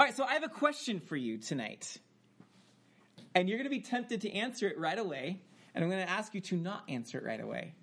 [0.00, 1.98] All right, so I have a question for you tonight.
[3.34, 5.42] And you're going to be tempted to answer it right away.
[5.74, 7.74] And I'm going to ask you to not answer it right away.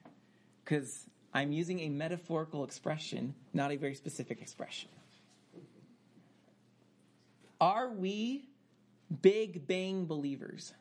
[0.63, 4.89] Because I'm using a metaphorical expression, not a very specific expression.
[7.61, 8.49] Are we
[9.21, 10.73] big bang believers?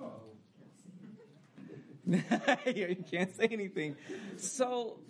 [0.00, 0.20] Oh
[2.64, 3.96] you can't say anything.
[4.36, 5.00] So,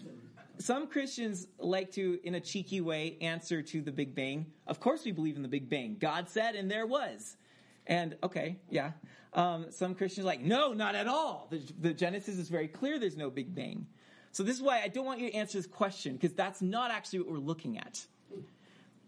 [0.59, 4.47] some Christians like to, in a cheeky way, answer to the Big Bang.
[4.67, 5.97] Of course, we believe in the Big Bang.
[5.99, 7.37] God said, and there was.
[7.87, 8.93] And okay, yeah.
[9.33, 11.49] Um, some Christians like, no, not at all.
[11.51, 12.99] The, the Genesis is very clear.
[12.99, 13.87] There's no Big Bang.
[14.33, 16.91] So this is why I don't want you to answer this question because that's not
[16.91, 18.05] actually what we're looking at.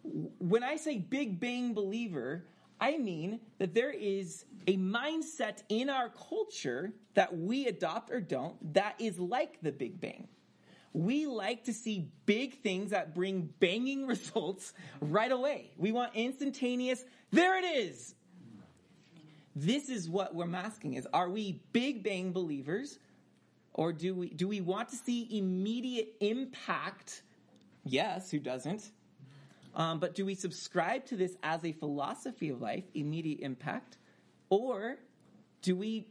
[0.03, 2.45] When I say Big Bang believer,
[2.81, 8.75] I mean that there is a mindset in our culture that we adopt or don't
[8.75, 10.29] that is like the Big Bang.
[10.93, 15.71] We like to see big things that bring banging results right away.
[15.77, 18.15] We want instantaneous, there it is.
[19.55, 22.99] This is what we're asking is are we big bang believers
[23.75, 27.23] or do we do we want to see immediate impact?
[27.85, 28.91] Yes, who doesn't?
[29.75, 33.99] Um, but do we subscribe to this as a philosophy of life, immediate impact?
[34.49, 34.97] Or
[35.63, 36.09] do we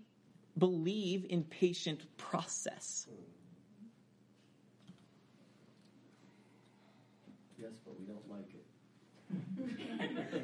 [0.58, 3.08] believe in patient process?
[7.62, 8.66] Yes, but we don't like it.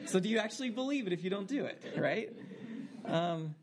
[0.09, 2.29] so do you actually believe it if you don't do it, right?
[3.05, 3.55] Um,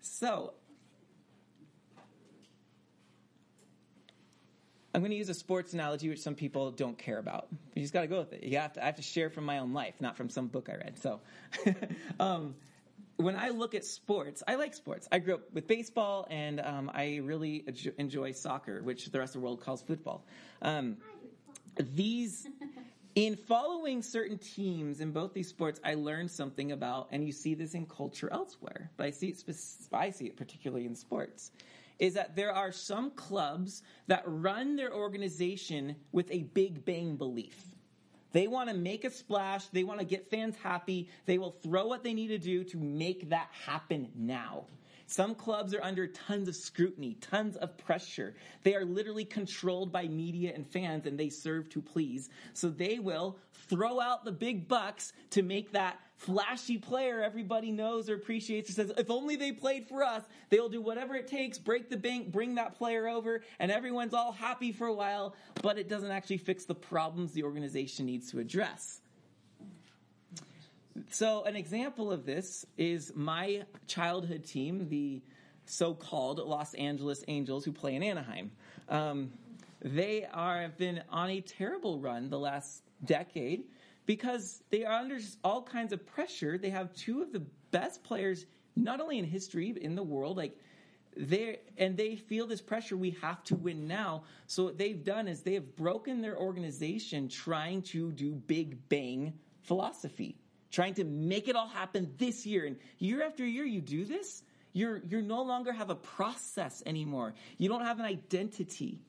[0.00, 0.54] so
[4.96, 7.48] I'm going to use a sports analogy, which some people don't care about.
[7.74, 8.44] You just got to go with it.
[8.44, 8.82] You have to.
[8.82, 10.98] I have to share from my own life, not from some book I read.
[10.98, 11.20] So,
[12.20, 12.54] um,
[13.16, 15.06] when I look at sports, I like sports.
[15.12, 17.66] I grew up with baseball, and um, I really
[17.98, 20.24] enjoy soccer, which the rest of the world calls football.
[20.62, 20.96] Um,
[21.78, 22.46] these,
[23.14, 27.54] in following certain teams in both these sports, I learned something about, and you see
[27.54, 29.42] this in culture elsewhere, but I see it.
[29.92, 31.50] I see it particularly in sports
[31.98, 37.74] is that there are some clubs that run their organization with a big bang belief.
[38.32, 39.66] They want to make a splash.
[39.68, 41.08] They want to get fans happy.
[41.24, 44.66] They will throw what they need to do to make that happen now.
[45.06, 48.34] Some clubs are under tons of scrutiny, tons of pressure.
[48.64, 52.28] They are literally controlled by media and fans and they serve to please.
[52.54, 58.08] So they will throw out the big bucks to make that flashy player everybody knows
[58.08, 61.58] or appreciates or says, if only they played for us, they'll do whatever it takes,
[61.58, 65.78] break the bank, bring that player over, and everyone's all happy for a while, but
[65.78, 69.00] it doesn't actually fix the problems the organization needs to address.
[71.10, 75.22] So, an example of this is my childhood team, the
[75.64, 78.50] so called Los Angeles Angels, who play in Anaheim.
[78.88, 79.32] Um,
[79.82, 83.64] they are, have been on a terrible run the last decade
[84.06, 86.56] because they are under all kinds of pressure.
[86.56, 88.46] They have two of the best players,
[88.76, 90.36] not only in history, but in the world.
[90.36, 90.56] Like,
[91.16, 95.28] they and they feel this pressure we have to win now so what they've done
[95.28, 100.36] is they have broken their organization trying to do big bang philosophy
[100.76, 102.66] trying to make it all happen this year.
[102.66, 104.42] And year after year, you do this.
[104.74, 107.32] You're, you no longer have a process anymore.
[107.56, 109.00] You don't have an identity.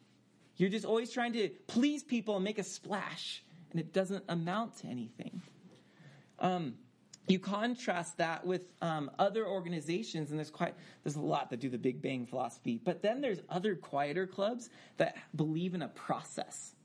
[0.55, 4.77] You're just always trying to please people and make a splash, and it doesn't amount
[4.77, 5.41] to anything.
[6.39, 6.75] Um,
[7.27, 10.73] you contrast that with um, other organizations, and there's quite
[11.03, 12.79] there's a lot that do the Big Bang philosophy.
[12.81, 16.76] But then there's other quieter clubs that believe in a process.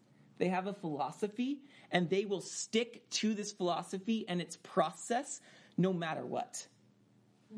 [0.42, 1.60] They have a philosophy,
[1.92, 5.40] and they will stick to this philosophy and its process
[5.78, 6.66] no matter what.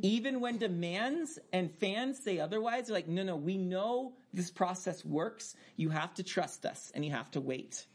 [0.02, 5.02] Even when demands and fans say otherwise, they're like, no, no, we know this process
[5.02, 5.56] works.
[5.76, 7.86] You have to trust us and you have to wait.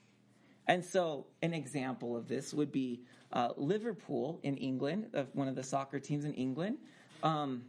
[0.66, 5.56] And so, an example of this would be uh, Liverpool in England, of one of
[5.56, 6.79] the soccer teams in England.
[7.21, 7.61] Um,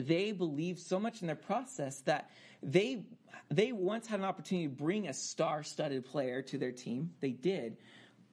[0.00, 2.30] they believe so much in their process that
[2.62, 3.04] they
[3.50, 7.12] they once had an opportunity to bring a star-studded player to their team.
[7.20, 7.78] They did,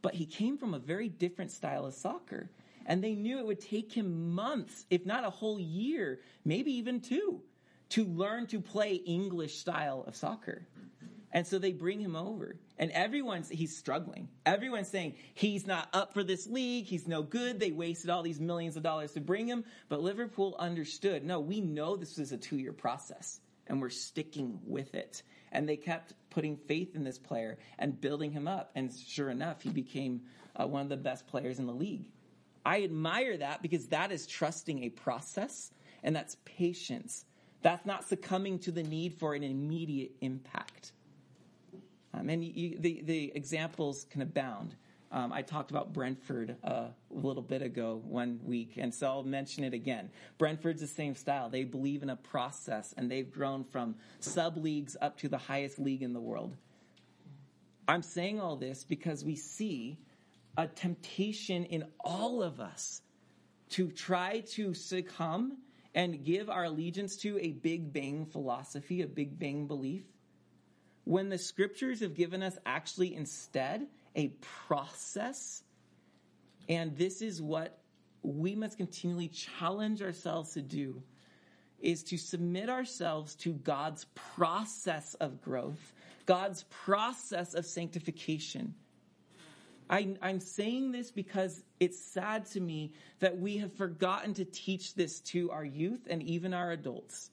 [0.02, 2.50] but he came from a very different style of soccer.
[2.86, 7.00] And they knew it would take him months, if not a whole year, maybe even
[7.00, 7.42] two,
[7.90, 10.68] to learn to play English style of soccer.
[11.36, 12.56] And so they bring him over.
[12.80, 14.30] And everyone's, he's struggling.
[14.46, 16.86] Everyone's saying he's not up for this league.
[16.86, 17.60] He's no good.
[17.60, 19.66] They wasted all these millions of dollars to bring him.
[19.90, 24.62] But Liverpool understood no, we know this was a two year process and we're sticking
[24.66, 25.24] with it.
[25.52, 28.72] And they kept putting faith in this player and building him up.
[28.74, 30.22] And sure enough, he became
[30.56, 32.12] uh, one of the best players in the league.
[32.66, 35.70] I admire that because that is trusting a process
[36.02, 37.26] and that's patience.
[37.62, 40.94] That's not succumbing to the need for an immediate impact.
[42.16, 44.76] Um, and you, the, the examples can abound.
[45.12, 49.24] Um, I talked about Brentford uh, a little bit ago, one week, and so I'll
[49.24, 50.10] mention it again.
[50.38, 51.50] Brentford's the same style.
[51.50, 55.80] They believe in a process, and they've grown from sub leagues up to the highest
[55.80, 56.56] league in the world.
[57.88, 60.00] I'm saying all this because we see
[60.58, 63.02] a temptation in all of us
[63.70, 65.58] to try to succumb
[65.94, 70.04] and give our allegiance to a Big Bang philosophy, a Big Bang belief,
[71.06, 74.30] when the scriptures have given us actually instead a
[74.68, 75.64] process.
[76.68, 77.80] And this is what
[78.24, 81.02] we must continually challenge ourselves to do
[81.80, 85.94] is to submit ourselves to God's process of growth,
[86.26, 88.74] God's process of sanctification.
[89.88, 94.96] I, am saying this because it's sad to me that we have forgotten to teach
[94.96, 97.30] this to our youth and even our adults.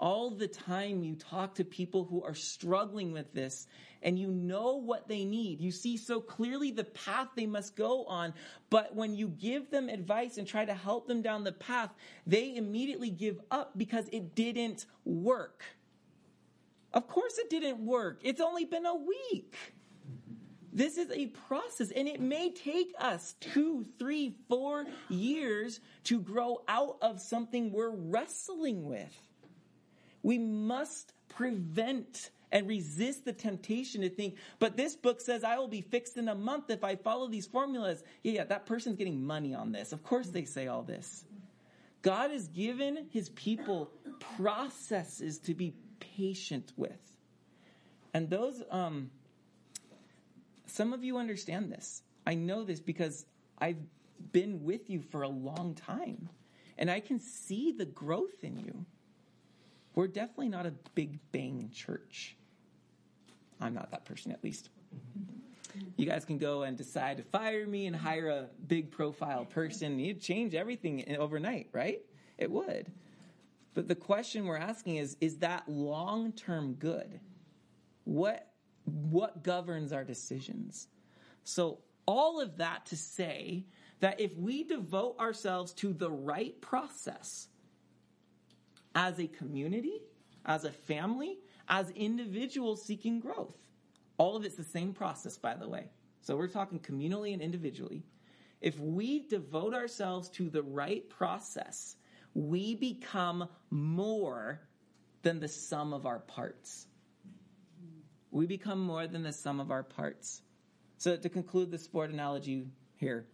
[0.00, 3.66] All the time you talk to people who are struggling with this
[4.02, 5.60] and you know what they need.
[5.60, 8.32] You see so clearly the path they must go on.
[8.70, 11.90] But when you give them advice and try to help them down the path,
[12.26, 15.62] they immediately give up because it didn't work.
[16.92, 18.20] Of course it didn't work.
[18.24, 19.54] It's only been a week.
[20.72, 26.62] This is a process, and it may take us two, three, four years to grow
[26.68, 29.29] out of something we're wrestling with.
[30.22, 35.68] We must prevent and resist the temptation to think, but this book says I will
[35.68, 38.02] be fixed in a month if I follow these formulas.
[38.22, 39.92] Yeah, yeah, that person's getting money on this.
[39.92, 41.24] Of course they say all this.
[42.02, 43.90] God has given his people
[44.36, 46.98] processes to be patient with.
[48.12, 49.10] And those, um,
[50.66, 52.02] some of you understand this.
[52.26, 53.24] I know this because
[53.58, 53.78] I've
[54.32, 56.28] been with you for a long time.
[56.78, 58.86] And I can see the growth in you.
[59.94, 62.36] We're definitely not a big bang church.
[63.60, 64.70] I'm not that person, at least.
[65.96, 69.98] You guys can go and decide to fire me and hire a big profile person.
[69.98, 72.00] You'd change everything overnight, right?
[72.38, 72.90] It would.
[73.74, 77.20] But the question we're asking is is that long term good?
[78.04, 78.48] What,
[78.84, 80.88] what governs our decisions?
[81.44, 83.64] So, all of that to say
[84.00, 87.48] that if we devote ourselves to the right process
[88.94, 90.02] as a community,
[90.46, 91.38] as a family,
[91.68, 93.56] as individuals seeking growth.
[94.18, 95.86] All of it's the same process, by the way.
[96.22, 98.02] So we're talking communally and individually.
[98.60, 101.96] If we devote ourselves to the right process,
[102.34, 104.60] we become more
[105.22, 106.86] than the sum of our parts.
[108.30, 110.42] We become more than the sum of our parts.
[110.98, 112.66] So to conclude the sport analogy
[112.96, 113.26] here,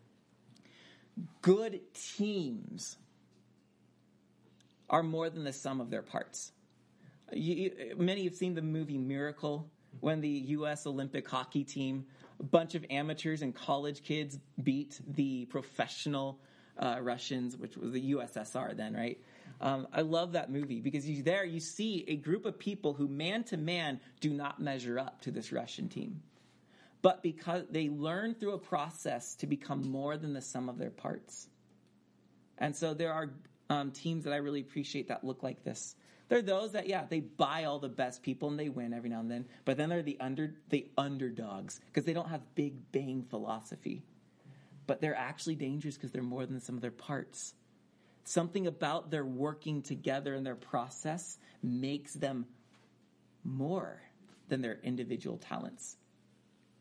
[1.42, 1.80] good
[2.16, 2.96] teams
[4.88, 6.52] are more than the sum of their parts.
[7.32, 9.68] You, many have seen the movie Miracle
[10.00, 10.86] when the U.S.
[10.86, 12.06] Olympic hockey team,
[12.38, 16.38] a bunch of amateurs and college kids beat the professional
[16.78, 19.18] uh, Russians, which was the USSR then, right?
[19.60, 23.08] Um, I love that movie because you, there you see a group of people who
[23.08, 26.22] man to man do not measure up to this Russian team.
[27.00, 30.90] But because they learn through a process to become more than the sum of their
[30.90, 31.48] parts.
[32.58, 33.30] And so there are
[33.68, 35.96] um, teams that I really appreciate that look like this.
[36.28, 39.20] They're those that, yeah, they buy all the best people and they win every now
[39.20, 39.46] and then.
[39.64, 44.02] But then they're the under the underdogs because they don't have big bang philosophy.
[44.86, 47.54] But they're actually dangerous because they're more than some of their parts.
[48.24, 52.46] Something about their working together and their process makes them
[53.44, 54.00] more
[54.48, 55.96] than their individual talents.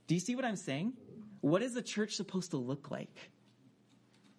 [0.08, 0.94] Do you see what I'm saying?
[1.42, 3.32] What is the church supposed to look like?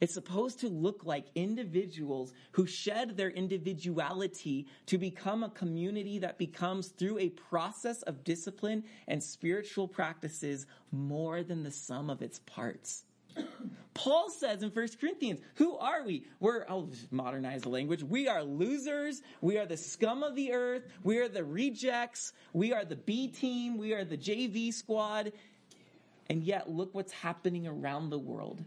[0.01, 6.37] It's supposed to look like individuals who shed their individuality to become a community that
[6.37, 12.41] becomes, through a process of discipline and spiritual practices, more than the sum of its
[12.41, 13.05] parts.
[13.95, 16.27] Paul says in 1 Corinthians, who are we?
[16.41, 18.03] We're, I'll modernize the language.
[18.03, 19.23] We are losers.
[19.41, 20.83] We are the scum of the earth.
[21.03, 22.35] We are the rejects.
[22.53, 23.79] We are the B team.
[23.79, 25.33] We are the JV squad.
[26.29, 28.63] And yet, look what's happening around the world.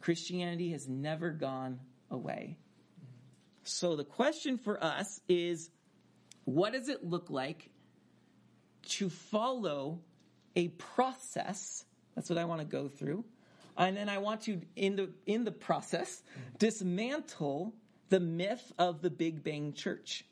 [0.00, 1.80] Christianity has never gone
[2.10, 2.56] away.
[3.64, 5.70] So the question for us is
[6.44, 7.70] what does it look like
[8.88, 10.00] to follow
[10.56, 11.84] a process?
[12.14, 13.24] That's what I want to go through.
[13.76, 16.22] And then I want to, in the, in the process,
[16.58, 17.72] dismantle
[18.08, 20.24] the myth of the Big Bang Church.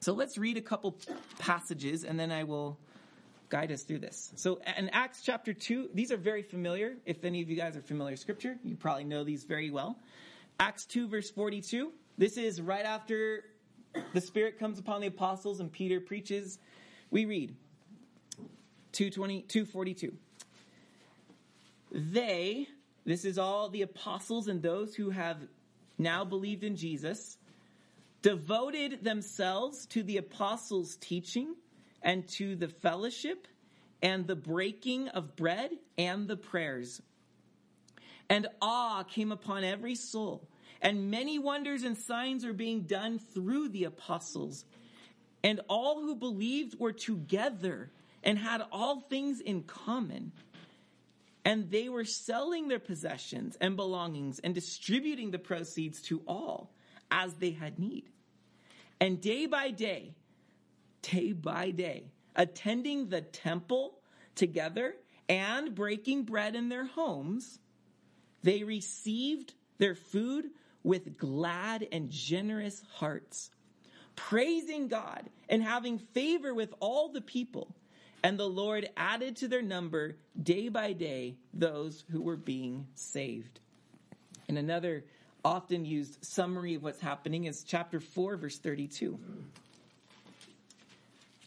[0.00, 0.96] So let's read a couple
[1.38, 2.78] passages and then I will
[3.48, 4.32] guide us through this.
[4.36, 6.96] So in Acts chapter 2, these are very familiar.
[7.06, 9.98] If any of you guys are familiar scripture, you probably know these very well.
[10.60, 11.92] Acts 2 verse 42.
[12.16, 13.44] This is right after
[14.12, 16.58] the Spirit comes upon the apostles and Peter preaches.
[17.10, 17.54] We read,
[18.92, 20.12] 220, 242.
[21.90, 22.66] They,
[23.04, 25.38] this is all the apostles and those who have
[25.96, 27.38] now believed in Jesus,
[28.22, 31.54] devoted themselves to the apostles' teaching
[32.02, 33.46] and to the fellowship
[34.02, 37.02] and the breaking of bread and the prayers.
[38.30, 40.48] And awe came upon every soul,
[40.82, 44.64] and many wonders and signs were being done through the apostles.
[45.42, 47.90] And all who believed were together
[48.22, 50.32] and had all things in common.
[51.44, 56.70] And they were selling their possessions and belongings and distributing the proceeds to all
[57.10, 58.04] as they had need.
[59.00, 60.14] And day by day,
[61.12, 63.98] day by day, attending the temple
[64.34, 64.94] together
[65.28, 67.58] and breaking bread in their homes,
[68.42, 70.46] they received their food
[70.82, 73.50] with glad and generous hearts,
[74.16, 77.74] praising God and having favor with all the people.
[78.22, 83.60] And the Lord added to their number day by day those who were being saved.
[84.48, 85.04] And another
[85.44, 89.18] often used summary of what's happening is chapter 4, verse 32.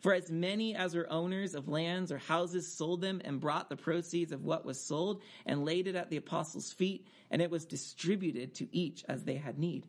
[0.00, 3.76] For as many as were owners of lands or houses sold them and brought the
[3.76, 7.66] proceeds of what was sold and laid it at the apostles' feet, and it was
[7.66, 9.86] distributed to each as they had need.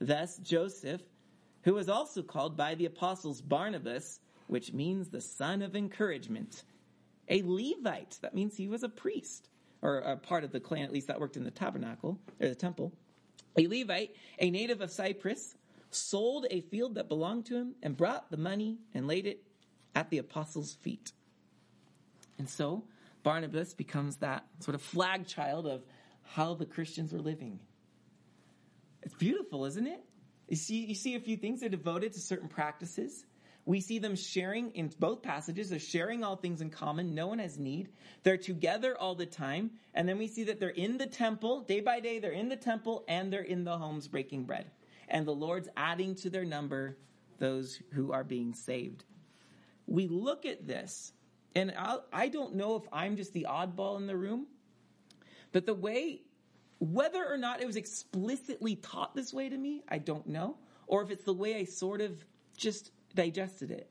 [0.00, 1.02] Thus Joseph,
[1.62, 6.64] who was also called by the apostles Barnabas, which means the son of encouragement,
[7.28, 9.50] a Levite, that means he was a priest,
[9.82, 12.54] or a part of the clan at least that worked in the tabernacle, or the
[12.54, 12.92] temple,
[13.56, 15.54] a Levite, a native of Cyprus,
[15.90, 19.42] sold a field that belonged to him, and brought the money and laid it
[19.94, 21.12] at the apostles' feet.
[22.38, 22.84] And so
[23.22, 25.82] Barnabas becomes that sort of flag child of
[26.22, 27.58] how the Christians were living.
[29.02, 30.04] It's beautiful, isn't it?
[30.48, 31.60] You see, you see a few things.
[31.60, 33.24] They're devoted to certain practices.
[33.64, 35.68] We see them sharing in both passages.
[35.68, 37.14] They're sharing all things in common.
[37.14, 37.90] No one has need.
[38.22, 39.72] They're together all the time.
[39.92, 41.62] And then we see that they're in the temple.
[41.62, 44.70] Day by day, they're in the temple and they're in the homes breaking bread
[45.08, 46.96] and the Lord's adding to their number
[47.38, 49.04] those who are being saved.
[49.86, 51.12] We look at this,
[51.54, 54.46] and I'll, I do not know if I'm just the oddball in the room,
[55.52, 56.20] but the way,
[56.78, 61.02] whether or not it was explicitly taught this way to me, I don't know, or
[61.02, 62.22] if it's the way I sort of
[62.56, 63.90] just digested it.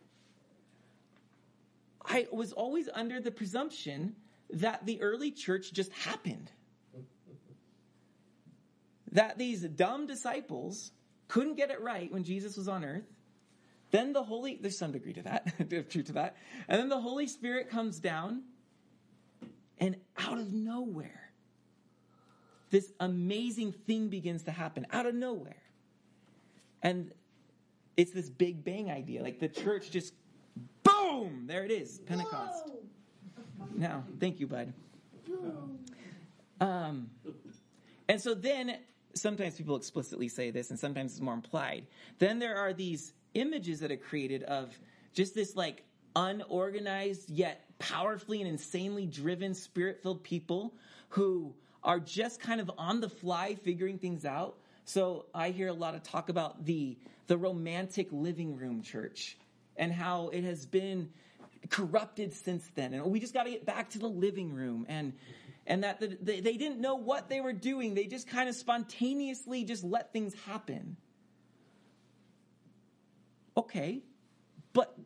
[2.06, 4.16] I was always under the presumption
[4.52, 6.52] that the early church just happened.
[9.12, 10.92] That these dumb disciples
[11.28, 13.06] couldn't get it right when Jesus was on earth.
[13.92, 16.36] Then the Holy, there's some degree to that, true to that.
[16.68, 18.44] And then the Holy Spirit comes down,
[19.80, 21.32] and out of nowhere,
[22.70, 25.62] this amazing thing begins to happen out of nowhere.
[26.84, 27.12] And
[27.96, 29.24] it's this big bang idea.
[29.24, 30.14] Like the church just,
[30.84, 32.68] boom, there it is, Pentecost.
[32.68, 33.68] Whoa.
[33.76, 34.74] Now, thank you, bud.
[36.60, 37.10] Um,
[38.10, 38.78] and so then
[39.20, 41.88] sometimes people explicitly say this and sometimes it's more implied.
[42.20, 44.78] Then there are these images that are created of
[45.14, 45.84] just this like
[46.16, 50.74] unorganized yet powerfully and insanely driven spirit filled people
[51.10, 54.58] who are just kind of on the fly figuring things out.
[54.86, 56.98] So I hear a lot of talk about the
[57.28, 59.38] the romantic living room church
[59.76, 61.10] and how it has been
[61.70, 65.12] corrupted since then and we just got to get back to the living room and
[65.68, 67.94] and that the, they, they didn't know what they were doing.
[67.94, 70.96] They just kind of spontaneously just let things happen.
[73.56, 74.02] Okay,
[74.74, 74.98] but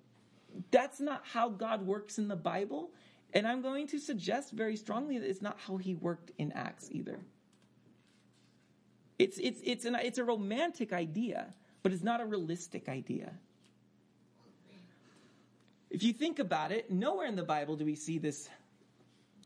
[0.70, 2.92] that's not how God works in the Bible.
[3.34, 6.90] And I'm going to suggest very strongly that it's not how he worked in Acts
[6.92, 7.20] either.
[9.18, 13.34] It's, it's, it's, an, it's a romantic idea, but it's not a realistic idea.
[15.90, 18.50] If you think about it, nowhere in the Bible do we see this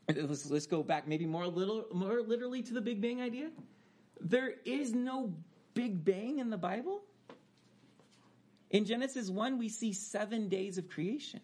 [0.14, 3.50] let's, let's go back maybe more little more literally to the Big Bang idea.
[4.20, 5.32] There is no
[5.74, 7.02] Big Bang in the Bible.
[8.70, 11.40] In Genesis 1, we see seven days of creation.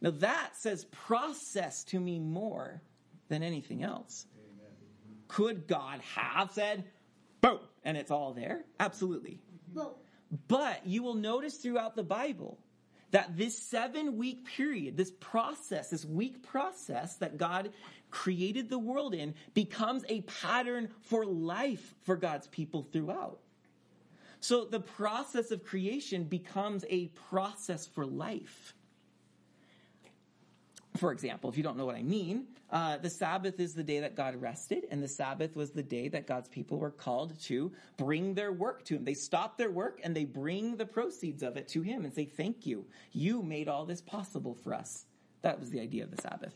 [0.00, 2.82] Now that says process to me more
[3.28, 4.26] than anything else.
[4.36, 4.72] Amen.
[5.28, 6.84] Could God have said,
[7.40, 8.64] boom, and it's all there?
[8.78, 9.40] Absolutely.
[10.48, 12.58] But you will notice throughout the Bible
[13.10, 17.70] that this seven week period, this process, this week process that God
[18.10, 23.38] created the world in, becomes a pattern for life for God's people throughout.
[24.40, 28.74] So the process of creation becomes a process for life.
[30.96, 34.00] For example, if you don't know what I mean, uh, the Sabbath is the day
[34.00, 37.72] that God rested, and the Sabbath was the day that God's people were called to
[37.96, 39.04] bring their work to Him.
[39.04, 42.24] They stop their work and they bring the proceeds of it to Him and say,
[42.24, 42.86] Thank you.
[43.12, 45.04] You made all this possible for us.
[45.42, 46.54] That was the idea of the Sabbath.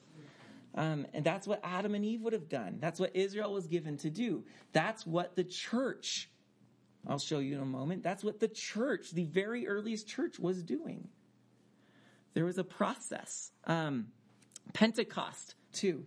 [0.74, 2.78] Um, and that's what Adam and Eve would have done.
[2.80, 4.44] That's what Israel was given to do.
[4.72, 6.28] That's what the church,
[7.08, 10.62] I'll show you in a moment, that's what the church, the very earliest church, was
[10.62, 11.08] doing.
[12.34, 13.50] There was a process.
[13.64, 14.08] Um,
[14.72, 16.04] Pentecost, too.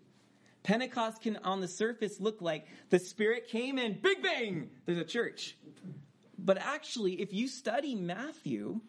[0.63, 5.03] Pentecost can, on the surface, look like the Spirit came and big bang, there's a
[5.03, 5.58] church.
[6.38, 8.79] But actually, if you study Matthew,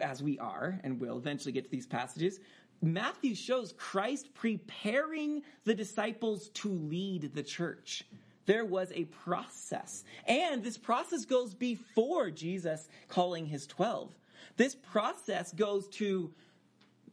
[0.00, 2.40] as we are, and we'll eventually get to these passages,
[2.80, 8.04] Matthew shows Christ preparing the disciples to lead the church.
[8.46, 10.04] There was a process.
[10.26, 14.10] And this process goes before Jesus calling his 12.
[14.56, 16.32] This process goes to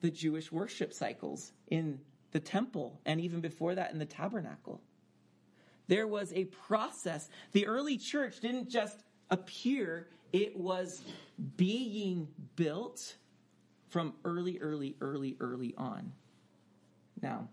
[0.01, 1.99] the Jewish worship cycles in
[2.35, 4.81] the temple and even before that in the tabernacle.
[5.87, 7.29] There was a process.
[7.53, 11.01] The early church didn't just appear, it was
[11.55, 12.27] being
[12.57, 13.15] built
[13.87, 16.11] from early, early, early, early on.
[17.21, 17.47] Now,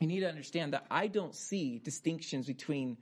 [0.00, 2.96] you need to understand that I don't see distinctions between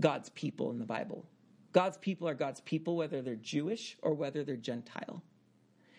[0.00, 1.24] God's people in the Bible.
[1.72, 5.22] God's people are God's people, whether they're Jewish or whether they're Gentile.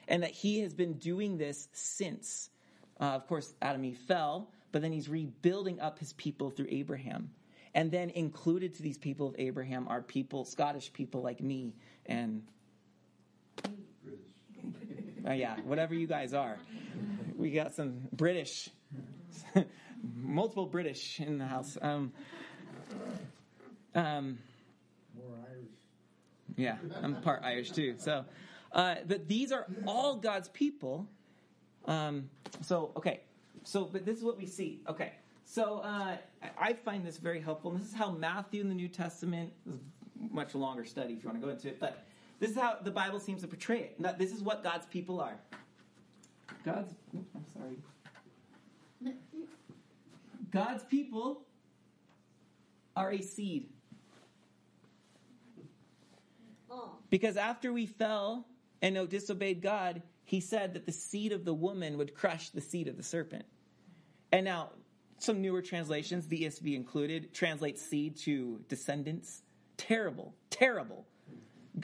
[0.09, 2.49] And that He has been doing this since.
[2.99, 7.29] Uh, of course, Adam Eve fell, but then He's rebuilding up His people through Abraham.
[7.73, 12.43] And then included to these people of Abraham are people, Scottish people like me and
[15.25, 16.57] uh, yeah, whatever you guys are.
[17.37, 18.67] We got some British,
[20.13, 21.77] multiple British in the house.
[21.81, 22.11] Um,
[23.95, 24.39] um,
[25.15, 25.69] More Irish.
[26.57, 27.95] yeah, I'm part Irish too.
[27.99, 28.25] So,
[28.73, 31.07] uh, but these are all God's people.
[31.85, 32.29] Um,
[32.61, 33.21] so, okay.
[33.65, 34.81] So, but this is what we see.
[34.87, 35.11] Okay.
[35.43, 36.17] So, uh,
[36.57, 37.71] I find this very helpful.
[37.71, 39.79] And this is how Matthew in the New Testament, is
[40.31, 42.05] much longer study if you want to go into it, but
[42.39, 43.99] this is how the Bible seems to portray it.
[43.99, 45.37] Now, this is what God's people are.
[46.63, 49.13] God's, I'm sorry.
[50.51, 51.43] God's people
[52.95, 53.69] are a seed.
[57.09, 58.47] Because after we fell
[58.81, 62.87] and disobeyed God, he said that the seed of the woman would crush the seed
[62.87, 63.45] of the serpent.
[64.35, 64.71] And now,
[65.17, 69.43] some newer translations, the ESV included, translate seed to descendants.
[69.77, 71.05] Terrible, terrible.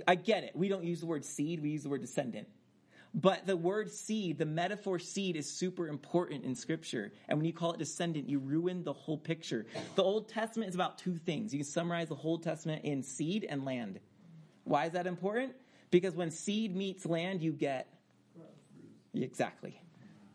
[0.06, 0.52] I get it.
[0.54, 2.50] We don't use the word seed, we use the word descendant.
[3.14, 7.14] But the word seed, the metaphor seed, is super important in Scripture.
[7.30, 9.66] And when you call it descendant, you ruin the whole picture.
[9.96, 11.54] The Old Testament is about two things.
[11.54, 14.02] You can summarize the whole Testament in seed and land.
[14.66, 15.54] Why is that important?
[15.90, 17.88] Because when seed meets land, you get.
[19.14, 19.82] Exactly.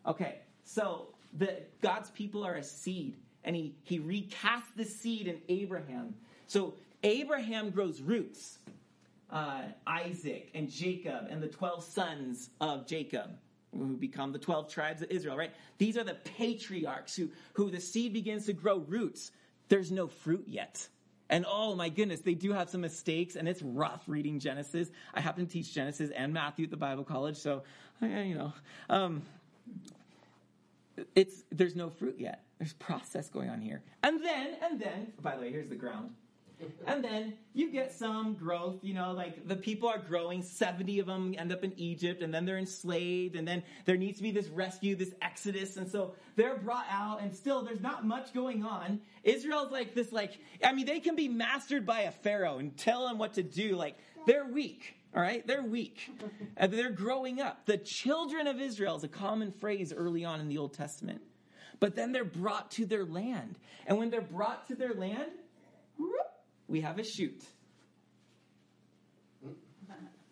[0.06, 5.40] Okay, so the God's people are a seed, and he, he recast the seed in
[5.48, 6.14] Abraham.
[6.46, 8.58] So Abraham grows roots
[9.30, 13.30] uh, Isaac and Jacob and the 12 sons of Jacob
[13.76, 15.52] who become the 12 tribes of Israel, right?
[15.78, 19.32] These are the patriarchs who, who the seed begins to grow roots.
[19.68, 20.88] There's no fruit yet.
[21.28, 24.90] And oh my goodness, they do have some mistakes and it's rough reading Genesis.
[25.12, 27.64] I happen to teach Genesis and Matthew at the Bible college, so,
[28.00, 28.52] you know,
[28.88, 29.22] um,
[31.14, 32.44] it's, there's no fruit yet.
[32.58, 33.82] There's process going on here.
[34.02, 36.10] And then, and then, by the way, here's the ground
[36.86, 41.06] and then you get some growth, you know, like the people are growing, 70 of
[41.06, 44.30] them end up in Egypt, and then they're enslaved, and then there needs to be
[44.30, 48.64] this rescue, this exodus, and so they're brought out, and still there's not much going
[48.64, 49.00] on.
[49.22, 53.06] Israel's like this, like, I mean, they can be mastered by a pharaoh and tell
[53.06, 54.95] them what to do, like, they're weak.
[55.16, 56.10] All right, they're weak.
[56.58, 57.64] And uh, they're growing up.
[57.64, 61.22] The children of Israel is a common phrase early on in the Old Testament.
[61.80, 63.58] But then they're brought to their land.
[63.86, 65.32] And when they're brought to their land,
[65.98, 66.10] whoop,
[66.68, 67.42] we have a shoot.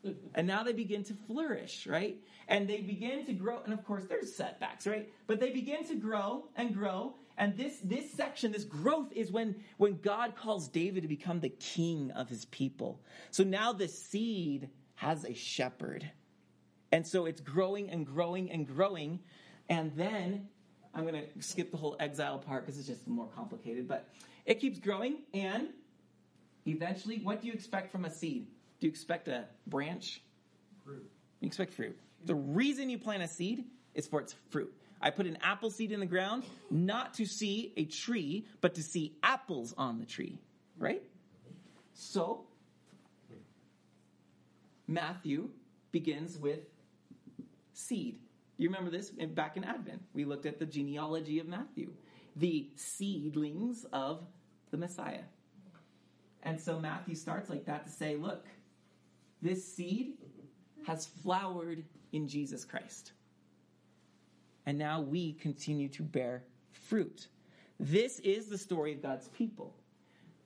[0.34, 2.18] And now they begin to flourish, right?
[2.46, 5.08] And they begin to grow, and of course there's setbacks, right?
[5.26, 7.14] But they begin to grow and grow.
[7.36, 11.48] And this this section, this growth is when when God calls David to become the
[11.48, 13.00] king of his people.
[13.30, 16.10] So now the seed has a shepherd.
[16.92, 19.20] And so it's growing and growing and growing.
[19.68, 20.48] And then
[20.94, 24.08] I'm going to skip the whole exile part because it's just more complicated, but
[24.46, 25.70] it keeps growing and
[26.66, 28.46] Eventually, what do you expect from a seed?
[28.80, 30.22] Do you expect a branch?
[30.84, 31.10] Fruit.
[31.40, 31.98] You expect fruit.
[32.24, 34.72] The reason you plant a seed is for its fruit.
[35.04, 38.82] I put an apple seed in the ground not to see a tree, but to
[38.82, 40.38] see apples on the tree,
[40.78, 41.02] right?
[41.92, 42.46] So,
[44.88, 45.50] Matthew
[45.92, 46.60] begins with
[47.74, 48.18] seed.
[48.56, 50.00] You remember this back in Advent?
[50.14, 51.92] We looked at the genealogy of Matthew,
[52.36, 54.26] the seedlings of
[54.70, 55.24] the Messiah.
[56.44, 58.46] And so Matthew starts like that to say, look,
[59.42, 60.14] this seed
[60.86, 63.12] has flowered in Jesus Christ.
[64.66, 67.28] And now we continue to bear fruit.
[67.78, 69.74] This is the story of God's people.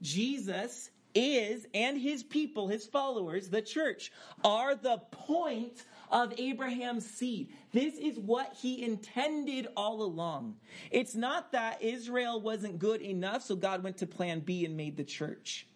[0.02, 4.12] Jesus is, and his people, his followers, the church,
[4.44, 7.52] are the point of Abraham's seed.
[7.72, 10.57] This is what he intended all along.
[10.90, 14.96] It's not that Israel wasn't good enough, so God went to plan B and made
[14.96, 15.66] the church.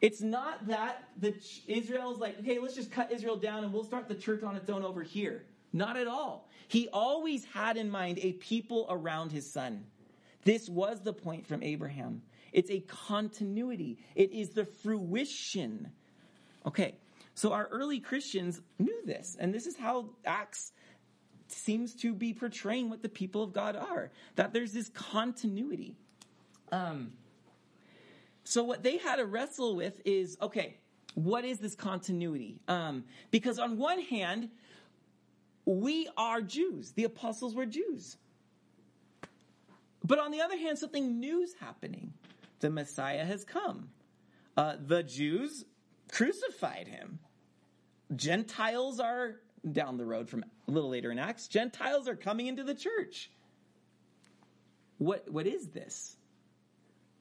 [0.00, 1.34] It's not that the
[1.66, 4.70] Israel's like, okay, let's just cut Israel down and we'll start the church on its
[4.70, 5.44] own over here.
[5.72, 6.48] Not at all.
[6.68, 9.84] He always had in mind a people around his son.
[10.44, 12.22] This was the point from Abraham.
[12.52, 13.98] It's a continuity.
[14.14, 15.90] It is the fruition.
[16.66, 16.94] Okay,
[17.34, 20.72] so our early Christians knew this, and this is how Acts
[21.48, 24.10] seems to be portraying what the people of God are.
[24.36, 25.96] That there's this continuity.
[26.72, 27.12] Um,
[28.44, 30.76] so what they had to wrestle with is okay,
[31.14, 32.60] what is this continuity?
[32.68, 34.48] Um, because on one hand,
[35.64, 36.92] we are Jews.
[36.92, 38.16] The apostles were Jews.
[40.04, 42.12] But on the other hand, something new is happening.
[42.60, 43.90] The Messiah has come.
[44.56, 45.64] Uh, the Jews
[46.10, 47.18] crucified him.
[48.14, 49.36] Gentiles are
[49.70, 51.48] down the road from a little later in Acts.
[51.48, 53.30] Gentiles are coming into the church.
[54.98, 56.16] What, what is this?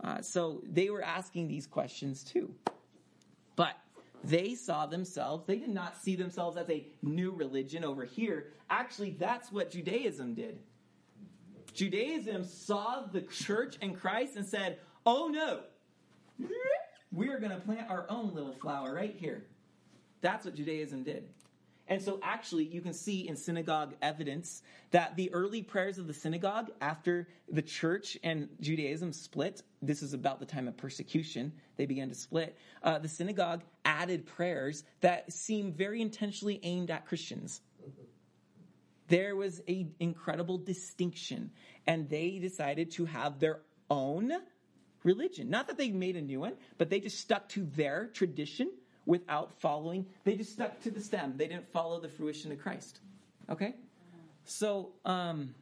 [0.03, 2.53] Uh, so they were asking these questions too.
[3.55, 3.75] But
[4.23, 8.47] they saw themselves, they did not see themselves as a new religion over here.
[8.69, 10.59] Actually, that's what Judaism did.
[11.73, 15.61] Judaism saw the church and Christ and said, oh no,
[17.11, 19.45] we're going to plant our own little flower right here.
[20.21, 21.29] That's what Judaism did.
[21.89, 26.13] And so, actually, you can see in synagogue evidence that the early prayers of the
[26.13, 31.87] synagogue after the church and Judaism split, this is about the time of persecution, they
[31.87, 32.55] began to split.
[32.83, 37.59] Uh, the synagogue added prayers that seem very intentionally aimed at Christians.
[39.07, 41.49] There was an incredible distinction,
[41.87, 44.31] and they decided to have their own
[45.03, 45.49] religion.
[45.49, 48.69] Not that they made a new one, but they just stuck to their tradition
[49.09, 50.05] without following.
[50.23, 51.33] They just stuck to the stem.
[51.35, 52.99] They didn't follow the fruition of Christ.
[53.49, 53.73] Okay?
[54.45, 55.55] So, um,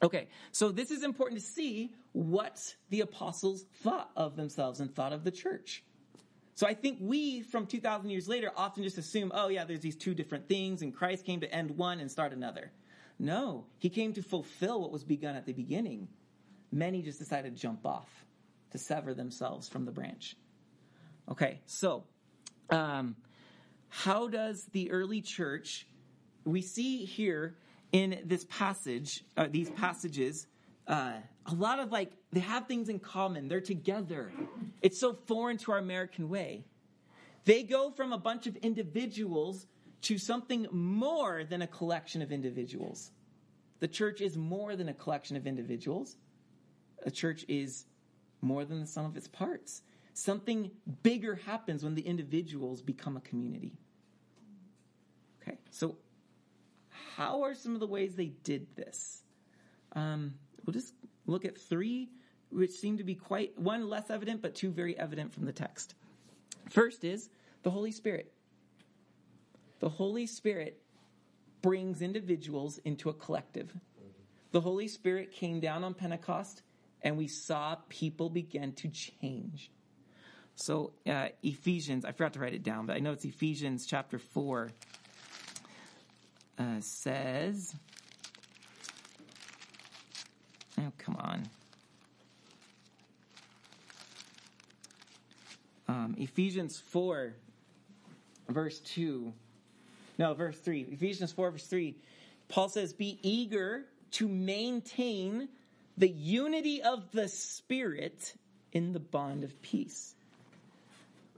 [0.00, 0.28] okay.
[0.52, 2.58] So this is important to see what
[2.90, 5.82] the apostles thought of themselves and thought of the church.
[6.54, 9.96] So I think we, from 2,000 years later, often just assume, oh yeah, there's these
[9.96, 12.70] two different things, and Christ came to end one and start another.
[13.18, 16.06] No, he came to fulfill what was begun at the beginning.
[16.70, 18.08] Many just decided to jump off,
[18.70, 20.36] to sever themselves from the branch.
[21.28, 22.04] Okay, so
[22.70, 23.16] um,
[23.88, 25.86] how does the early church,
[26.44, 27.56] we see here
[27.92, 30.46] in this passage, uh, these passages,
[30.86, 31.12] uh,
[31.46, 33.48] a lot of like, they have things in common.
[33.48, 34.32] They're together.
[34.82, 36.64] It's so foreign to our American way.
[37.44, 39.66] They go from a bunch of individuals
[40.02, 43.10] to something more than a collection of individuals.
[43.80, 46.16] The church is more than a collection of individuals.
[47.04, 47.86] A church is
[48.40, 49.82] more than the sum of its parts.
[50.16, 50.70] Something
[51.02, 53.74] bigger happens when the individuals become a community.
[55.42, 55.98] Okay, so
[57.16, 59.22] how are some of the ways they did this?
[59.92, 60.94] Um, we'll just
[61.26, 62.08] look at three,
[62.48, 65.94] which seem to be quite, one less evident, but two very evident from the text.
[66.70, 67.28] First is
[67.62, 68.32] the Holy Spirit.
[69.80, 70.80] The Holy Spirit
[71.60, 73.70] brings individuals into a collective.
[74.52, 76.62] The Holy Spirit came down on Pentecost,
[77.02, 79.70] and we saw people begin to change.
[80.56, 84.18] So, uh, Ephesians, I forgot to write it down, but I know it's Ephesians chapter
[84.18, 84.70] 4,
[86.58, 87.74] uh, says,
[90.80, 91.48] oh, come on.
[95.88, 97.34] Um, Ephesians 4,
[98.48, 99.32] verse 2.
[100.18, 100.86] No, verse 3.
[100.90, 101.94] Ephesians 4, verse 3.
[102.48, 105.48] Paul says, Be eager to maintain
[105.98, 108.34] the unity of the Spirit
[108.72, 110.15] in the bond of peace.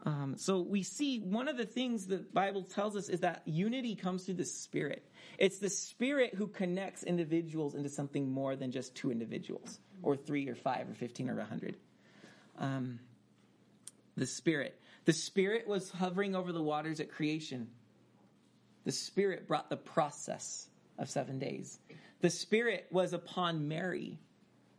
[0.08, 3.94] Um, so we see one of the things the Bible tells us is that unity
[3.94, 5.06] comes through the Spirit.
[5.36, 10.48] It's the Spirit who connects individuals into something more than just two individuals, or three,
[10.48, 11.76] or five, or fifteen, or a hundred.
[12.58, 13.00] Um,
[14.16, 14.80] the Spirit.
[15.04, 17.68] The Spirit was hovering over the waters at creation.
[18.86, 21.78] The Spirit brought the process of seven days.
[22.22, 24.18] The Spirit was upon Mary,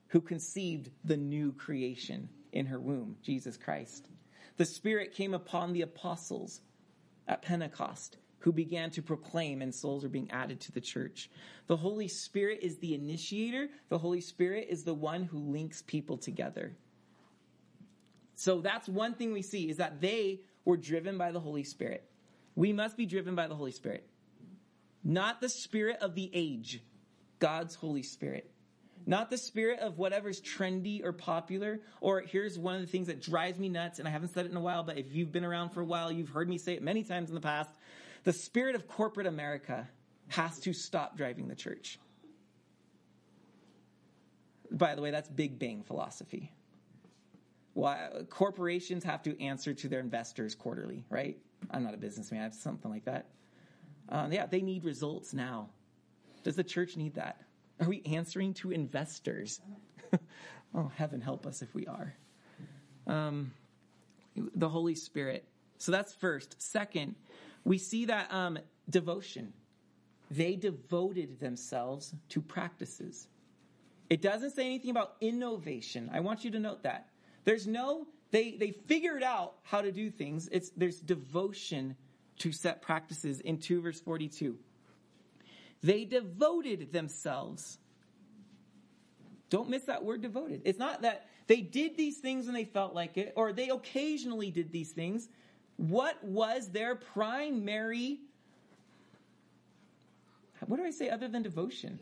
[0.08, 4.08] who conceived the new creation in her womb, Jesus Christ.
[4.60, 6.60] The Spirit came upon the apostles
[7.30, 11.30] at Pentecost, who began to proclaim, and souls are being added to the church.
[11.68, 16.18] The Holy Spirit is the initiator, the Holy Spirit is the one who links people
[16.18, 16.76] together.
[18.36, 22.12] So that's one thing we see is that they were driven by the Holy Spirit.
[22.56, 24.10] We must be driven by the Holy Spirit,
[25.06, 26.84] not the spirit of the age,
[27.40, 28.52] God's Holy Spirit.
[29.06, 33.22] Not the spirit of whatever's trendy or popular, or here's one of the things that
[33.22, 35.46] drives me nuts, and I haven't said it in a while, but if you've been
[35.46, 37.72] around for a while, you've heard me say it many times in the past.
[38.24, 39.88] The spirit of corporate America
[40.28, 42.00] has to stop driving the church.
[44.72, 46.52] By the way, that's Big Bang philosophy.
[47.74, 51.38] Why corporations have to answer to their investors quarterly, right?
[51.72, 53.30] I'm not a businessman, I have something like that.
[54.10, 55.70] Um, yeah, they need results now.
[56.44, 57.42] Does the church need that?
[57.80, 59.62] Are we answering to investors?
[60.76, 62.14] oh, heaven help us if we are.
[63.08, 63.54] Um,
[64.36, 65.48] the Holy Spirit.
[65.78, 66.62] So that's first.
[66.62, 67.16] Second,
[67.64, 69.54] we see that um, devotion.
[70.30, 73.28] They devoted themselves to practices.
[74.10, 76.10] It doesn't say anything about innovation.
[76.14, 77.08] I want you to note that.
[77.46, 80.50] There's no, they, they figured out how to do things.
[80.52, 81.96] It's, there's devotion
[82.40, 84.58] to set practices in 2 verse 42.
[85.82, 87.78] They devoted themselves.
[89.50, 90.62] Don't miss that word devoted.
[90.66, 94.52] It's not that they did these things when they felt like it, or they occasionally
[94.52, 95.28] did these things.
[95.78, 98.20] What was their primary,
[100.68, 102.00] what do I say other than devotion?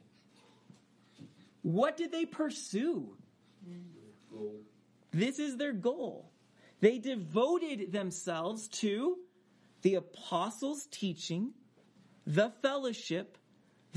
[1.62, 3.16] What did they pursue?
[5.12, 6.32] This is their goal.
[6.80, 9.18] They devoted themselves to
[9.82, 11.54] the apostles' teaching,
[12.26, 13.37] the fellowship,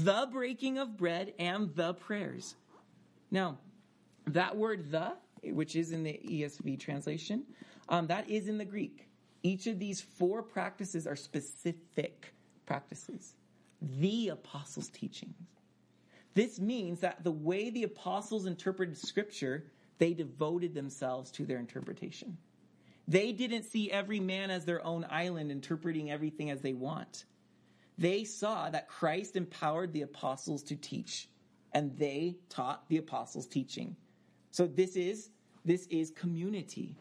[0.04, 2.54] the breaking of bread, and the prayers.
[3.30, 3.58] Now,
[4.26, 7.44] that word the, which is in the ESV translation,
[7.88, 9.08] um, that is in the Greek.
[9.42, 12.34] Each of these four practices are specific
[12.66, 13.34] practices.
[13.80, 15.34] The apostles' teachings.
[16.34, 19.64] This means that the way the apostles interpreted scripture,
[19.98, 22.36] they devoted themselves to their interpretation.
[23.08, 27.24] They didn't see every man as their own island, interpreting everything as they want.
[28.00, 31.28] They saw that Christ empowered the apostles to teach,
[31.72, 33.94] and they taught the apostles' teaching.
[34.50, 35.28] So this is
[35.66, 36.96] this is community.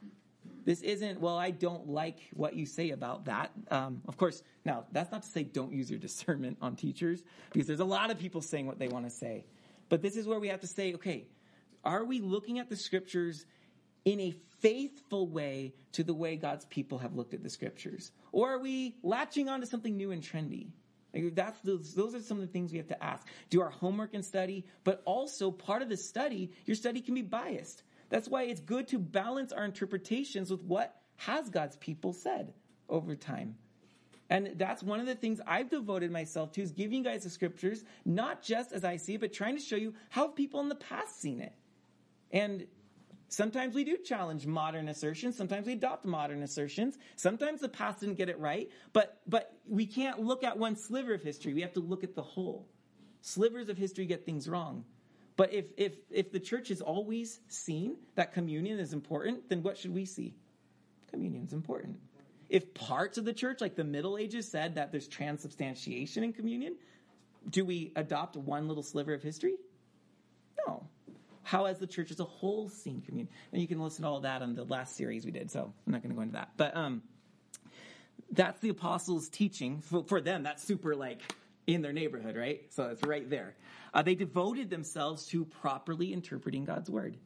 [0.65, 3.51] This isn't, well, I don't like what you say about that.
[3.71, 7.65] Um, of course, now, that's not to say don't use your discernment on teachers, because
[7.65, 9.45] there's a lot of people saying what they want to say.
[9.88, 11.27] But this is where we have to say, okay,
[11.85, 13.45] are we looking at the scriptures
[14.03, 18.12] in a faithful way to the way God's people have looked at the scriptures?
[18.33, 20.67] Or are we latching on to something new and trendy?
[21.13, 23.26] Like that's those, those are some of the things we have to ask.
[23.50, 27.22] Do our homework and study, but also part of the study, your study can be
[27.22, 27.84] biased.
[28.10, 32.54] That's why it's good to balance our interpretations with what has God's people said
[32.88, 33.56] over time.
[34.30, 37.32] And that's one of the things I've devoted myself to is giving you guys the
[37.32, 40.69] scriptures, not just as I see it, but trying to show you how people in
[40.69, 41.54] the past seen it.
[42.32, 42.67] And
[43.29, 48.15] sometimes we do challenge modern assertions, sometimes we adopt modern assertions, sometimes the past didn't
[48.15, 51.53] get it right, but but we can't look at one sliver of history.
[51.53, 52.67] We have to look at the whole.
[53.21, 54.85] Slivers of history get things wrong.
[55.35, 59.77] But if, if, if the church has always seen that communion is important, then what
[59.77, 60.35] should we see?
[61.09, 61.97] Communion is important.
[62.49, 66.75] If parts of the church, like the Middle Ages, said that there's transubstantiation in communion,
[67.51, 69.55] do we adopt one little sliver of history?
[70.67, 70.85] No.
[71.49, 73.27] How has the church as a whole seen communion?
[73.51, 75.91] And you can listen to all that on the last series we did, so I'm
[75.91, 76.51] not going to go into that.
[76.57, 77.01] But um,
[78.29, 79.81] that's the apostles' teaching.
[79.81, 81.23] For, for them, that's super like
[81.65, 82.62] in their neighborhood, right?
[82.69, 83.55] So it's right there.
[83.95, 87.17] Uh, they devoted themselves to properly interpreting God's word.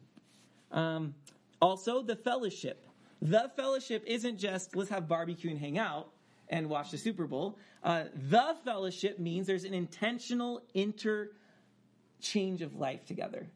[0.71, 1.15] Um,
[1.61, 2.87] also, the fellowship.
[3.21, 6.11] The fellowship isn't just let's have barbecue and hang out
[6.47, 7.59] and watch the Super Bowl.
[7.83, 13.49] Uh, the fellowship means there's an intentional interchange of life together.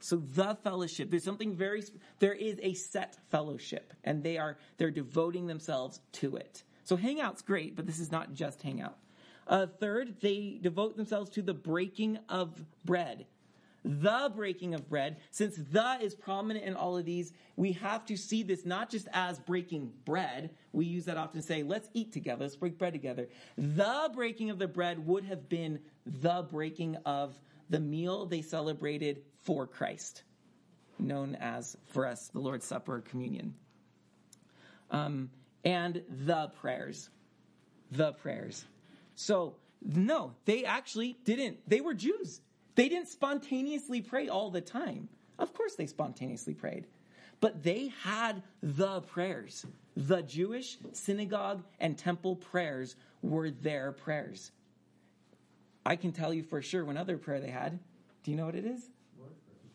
[0.00, 1.82] So the fellowship, there's something very,
[2.18, 6.62] there is a set fellowship, and they are they're devoting themselves to it.
[6.84, 8.96] So hangout's great, but this is not just hangout.
[9.46, 13.26] Uh, third, they devote themselves to the breaking of bread.
[13.84, 15.16] The breaking of bread.
[15.30, 19.08] Since the is prominent in all of these, we have to see this not just
[19.12, 20.50] as breaking bread.
[20.72, 23.28] We use that often to say, let's eat together, let's break bread together.
[23.56, 27.34] The breaking of the bread would have been the breaking of
[27.70, 30.24] the meal they celebrated for Christ,
[30.98, 33.54] known as, for us, the Lord's Supper or communion.
[34.90, 35.30] Um,
[35.64, 37.08] and the prayers.
[37.90, 38.66] The prayers.
[39.14, 41.60] So, no, they actually didn't.
[41.66, 42.42] They were Jews.
[42.74, 45.08] They didn't spontaneously pray all the time.
[45.38, 46.86] Of course, they spontaneously prayed.
[47.40, 49.64] But they had the prayers.
[49.96, 54.52] The Jewish synagogue and temple prayers were their prayers.
[55.86, 57.78] I can tell you for sure one other prayer they had.
[58.24, 58.90] Do you know what it is?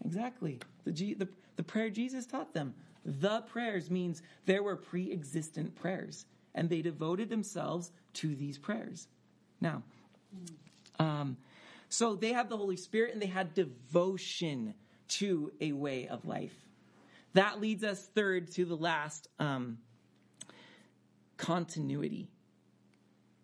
[0.06, 0.60] Exactly.
[0.86, 2.74] The, G, the, the prayer Jesus taught them.
[3.06, 9.08] The prayers means there were pre existent prayers, and they devoted themselves to these prayers.
[9.60, 9.84] Now,
[11.00, 11.38] um,
[11.90, 14.74] so they had the Holy Spirit and they had devotion
[15.10, 16.56] to a way of life.
[17.34, 19.80] That leads us third to the last um,
[21.38, 22.30] continuity.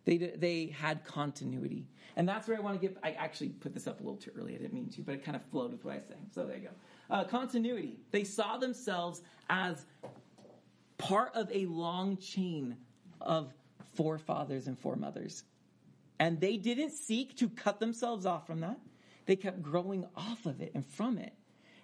[0.06, 1.88] They, they had continuity.
[2.16, 2.98] And that's where I want to give.
[3.04, 4.56] I actually put this up a little too early.
[4.56, 6.28] I didn't mean to, but it kind of flowed with what I was saying.
[6.34, 7.16] So there you go.
[7.16, 8.00] Uh, continuity.
[8.12, 9.86] They saw themselves as
[10.98, 12.78] part of a long chain
[13.22, 13.54] of
[13.96, 15.44] forefathers and foremothers.
[16.20, 18.80] And they didn't seek to cut themselves off from that.
[19.26, 21.34] They kept growing off of it and from it.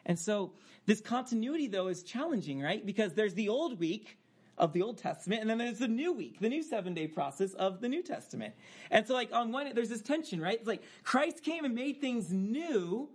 [0.05, 0.53] And so
[0.85, 2.85] this continuity, though, is challenging, right?
[2.85, 4.17] Because there's the old week
[4.57, 7.53] of the Old Testament, and then there's the new week, the new seven day process
[7.53, 8.53] of the New Testament.
[8.89, 10.57] And so, like, on one, there's this tension, right?
[10.57, 13.09] It's like Christ came and made things new,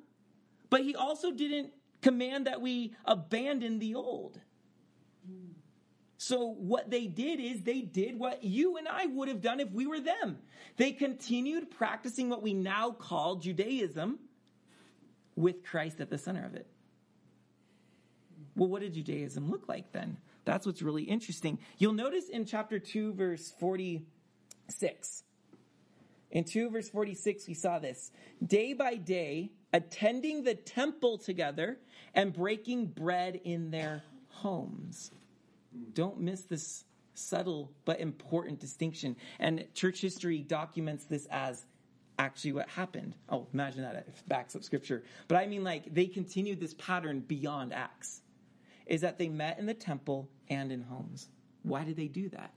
[0.68, 1.72] but he also didn't
[2.02, 4.40] command that we abandon the old.
[6.18, 9.70] So, what they did is they did what you and I would have done if
[9.72, 10.38] we were them.
[10.76, 14.18] They continued practicing what we now call Judaism
[15.34, 16.66] with Christ at the center of it.
[18.54, 20.18] Well, what did Judaism look like then?
[20.44, 21.58] That's what's really interesting.
[21.78, 25.22] You'll notice in chapter 2, verse 46.
[26.30, 28.12] In 2 verse 46, we saw this.
[28.44, 31.78] Day by day, attending the temple together
[32.14, 35.10] and breaking bread in their homes.
[35.92, 39.16] Don't miss this subtle but important distinction.
[39.38, 41.64] And church history documents this as
[42.18, 43.16] actually what happened.
[43.28, 45.02] Oh, imagine that if backs up scripture.
[45.28, 48.22] But I mean, like, they continued this pattern beyond Acts
[48.90, 51.28] is that they met in the temple and in homes.
[51.62, 52.52] Why did they do that?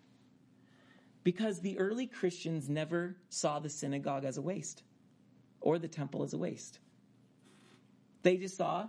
[1.24, 4.82] Because the early Christians never saw the synagogue as a waste
[5.62, 6.80] or the temple as a waste.
[8.24, 8.88] They just saw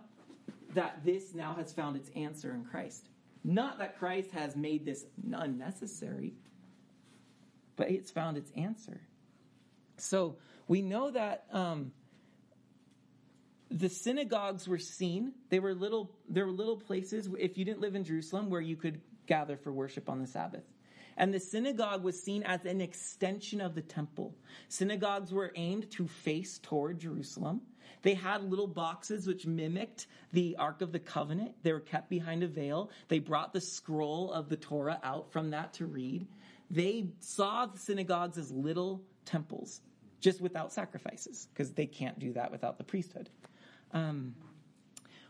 [0.73, 3.11] that this now has found its answer in Christ.
[3.45, 6.33] Not that Christ has made this unnecessary,
[7.77, 9.03] but it's found its answer.
[9.99, 11.93] So we know that um,
[13.75, 15.33] the synagogues were seen.
[15.51, 18.77] They were little, there were little places, if you didn't live in Jerusalem, where you
[18.77, 20.63] could gather for worship on the Sabbath.
[21.17, 24.35] And the synagogue was seen as an extension of the temple.
[24.69, 27.63] Synagogues were aimed to face toward Jerusalem.
[28.03, 31.55] They had little boxes which mimicked the Ark of the Covenant.
[31.63, 32.91] They were kept behind a veil.
[33.09, 36.27] They brought the scroll of the Torah out from that to read.
[36.71, 39.81] They saw the synagogues as little temples,
[40.21, 43.31] just without sacrifices, because they can't do that without the priesthood.
[43.95, 44.35] Um,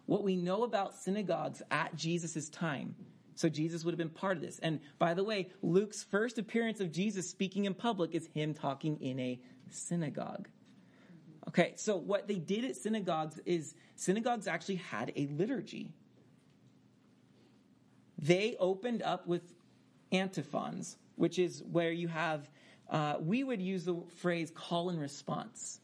[0.06, 2.96] what we know about synagogues at Jesus' time.
[3.36, 4.58] So Jesus would have been part of this.
[4.58, 9.00] And by the way, Luke's first appearance of Jesus speaking in public is him talking
[9.00, 10.48] in a synagogue.
[11.48, 15.92] Okay, so what they did at synagogues is synagogues actually had a liturgy.
[18.18, 19.42] They opened up with
[20.12, 22.48] antiphons, which is where you have,
[22.88, 25.80] uh, we would use the phrase call and response.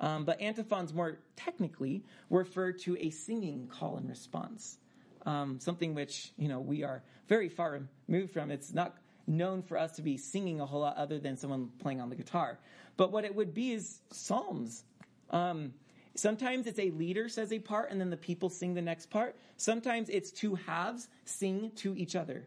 [0.00, 4.78] Um, but antiphons more technically refer to a singing call and response,
[5.24, 8.50] um, something which you know we are very far removed from.
[8.50, 12.00] It's not known for us to be singing a whole lot other than someone playing
[12.00, 12.58] on the guitar.
[12.96, 14.84] But what it would be is psalms.
[15.30, 15.74] Um,
[16.14, 19.36] sometimes it's a leader says a part and then the people sing the next part.
[19.56, 22.46] Sometimes it's two halves sing to each other.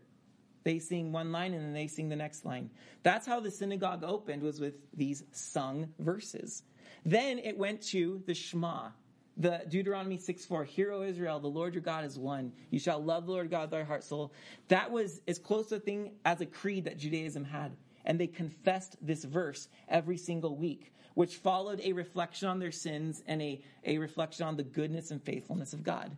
[0.64, 2.70] They sing one line and then they sing the next line.
[3.04, 6.64] That's how the synagogue opened was with these sung verses.
[7.06, 8.90] Then it went to the Shema,
[9.38, 12.52] the Deuteronomy 6 4, Hear, O Israel, the Lord your God is one.
[12.72, 14.34] You shall love the Lord God with thy heart, soul.
[14.68, 17.76] That was as close a thing as a creed that Judaism had.
[18.06, 23.22] And they confessed this verse every single week, which followed a reflection on their sins
[23.28, 26.16] and a, a reflection on the goodness and faithfulness of God.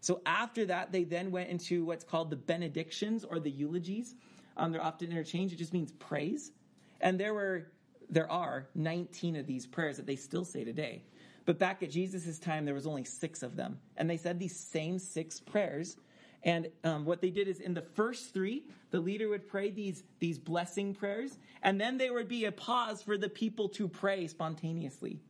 [0.00, 4.14] So after that, they then went into what's called the benedictions or the eulogies.
[4.56, 5.54] Um, they're often interchanged.
[5.54, 6.52] It just means praise.
[7.00, 7.70] And there were
[8.10, 11.02] there are 19 of these prayers that they still say today.
[11.44, 13.78] But back at Jesus' time, there was only six of them.
[13.96, 15.96] And they said these same six prayers.
[16.42, 20.02] And um, what they did is in the first three, the leader would pray these,
[20.18, 21.38] these blessing prayers.
[21.62, 25.20] And then there would be a pause for the people to pray spontaneously.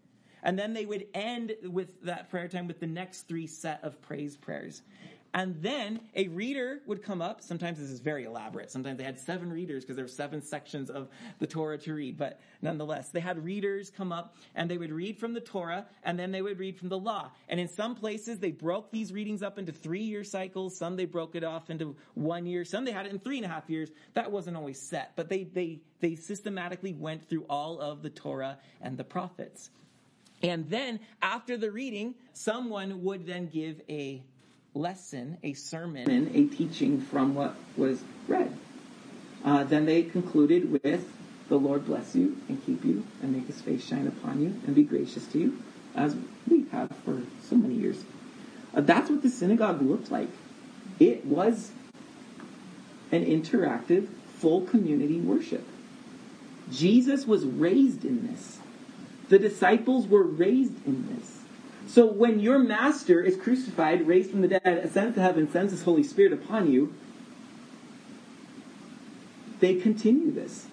[0.43, 4.01] And then they would end with that prayer time with the next three set of
[4.01, 4.83] praise prayers.
[5.35, 7.43] And then a reader would come up.
[7.43, 8.71] Sometimes this is very elaborate.
[8.71, 11.09] Sometimes they had seven readers because there were seven sections of
[11.39, 12.17] the Torah to read.
[12.17, 16.19] But nonetheless, they had readers come up and they would read from the Torah and
[16.19, 17.31] then they would read from the law.
[17.49, 20.77] And in some places, they broke these readings up into three year cycles.
[20.77, 22.65] Some they broke it off into one year.
[22.65, 23.91] Some they had it in three and a half years.
[24.15, 28.59] That wasn't always set, but they, they, they systematically went through all of the Torah
[28.81, 29.71] and the prophets.
[30.43, 34.23] And then after the reading, someone would then give a
[34.75, 38.57] lesson, a sermon, a teaching from what was read.
[39.45, 41.11] Uh, then they concluded with,
[41.49, 44.75] The Lord bless you and keep you and make his face shine upon you and
[44.75, 45.63] be gracious to you,
[45.95, 46.17] as
[46.49, 48.05] we have for so many years.
[48.75, 50.29] Uh, that's what the synagogue looked like.
[51.01, 51.71] It was
[53.13, 54.09] an interactive,
[54.39, 55.67] full community worship.
[56.71, 58.59] Jesus was raised in this.
[59.29, 61.38] The disciples were raised in this.
[61.89, 65.83] So when your master is crucified, raised from the dead, ascends to heaven, sends his
[65.83, 66.93] Holy Spirit upon you,
[69.61, 70.67] they continue this.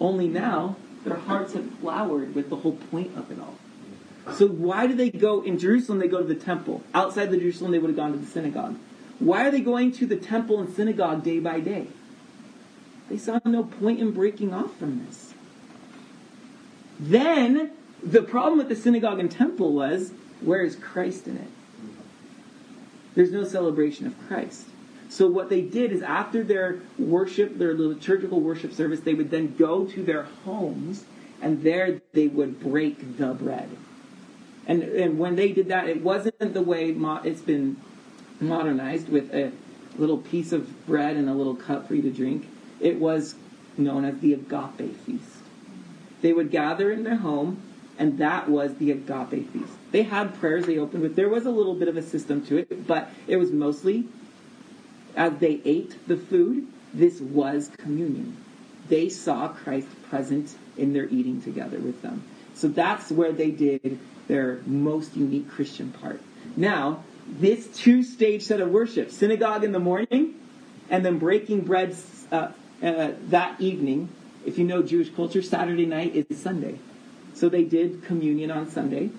[0.00, 3.54] Only now, their hearts have flowered with the whole point of it all.
[4.34, 5.98] So why do they go in Jerusalem?
[5.98, 6.82] They go to the temple.
[6.94, 8.76] Outside the Jerusalem, they would have gone to the synagogue.
[9.18, 11.88] Why are they going to the temple and synagogue day by day?
[13.08, 15.34] They saw no point in breaking off from this.
[16.98, 17.70] Then
[18.02, 21.48] the problem with the synagogue and temple was where is Christ in it?
[23.14, 24.66] There's no celebration of Christ.
[25.08, 29.56] So what they did is after their worship, their liturgical worship service, they would then
[29.56, 31.04] go to their homes
[31.40, 33.68] and there they would break the bread.
[34.66, 37.76] And, and when they did that, it wasn't the way mo- it's been
[38.40, 39.52] modernized with a
[39.96, 42.48] little piece of bread and a little cup for you to drink.
[42.80, 43.36] It was
[43.78, 45.24] known as the agape feast.
[46.20, 47.62] They would gather in their home
[47.98, 49.72] and that was the agape feast.
[49.90, 51.16] They had prayers they opened with.
[51.16, 54.06] There was a little bit of a system to it, but it was mostly
[55.16, 58.36] as they ate the food, this was communion.
[58.88, 62.22] They saw Christ present in their eating together with them.
[62.54, 66.20] So that's where they did their most unique Christian part.
[66.56, 70.34] Now, this two stage set of worship, synagogue in the morning,
[70.88, 71.96] and then breaking bread
[72.30, 74.08] uh, uh, that evening.
[74.44, 76.78] If you know Jewish culture, Saturday night is Sunday.
[77.36, 79.10] So they did communion on Sunday.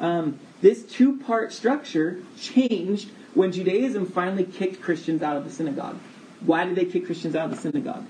[0.00, 5.96] Um, this two part structure changed when Judaism finally kicked Christians out of the synagogue.
[6.40, 8.04] Why did they kick Christians out of the synagogue?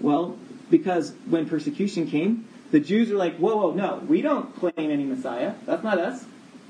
[0.00, 0.36] Well,
[0.70, 5.04] because when persecution came, the Jews were like, whoa, whoa, no, we don't claim any
[5.04, 5.54] Messiah.
[5.64, 6.26] That's not us.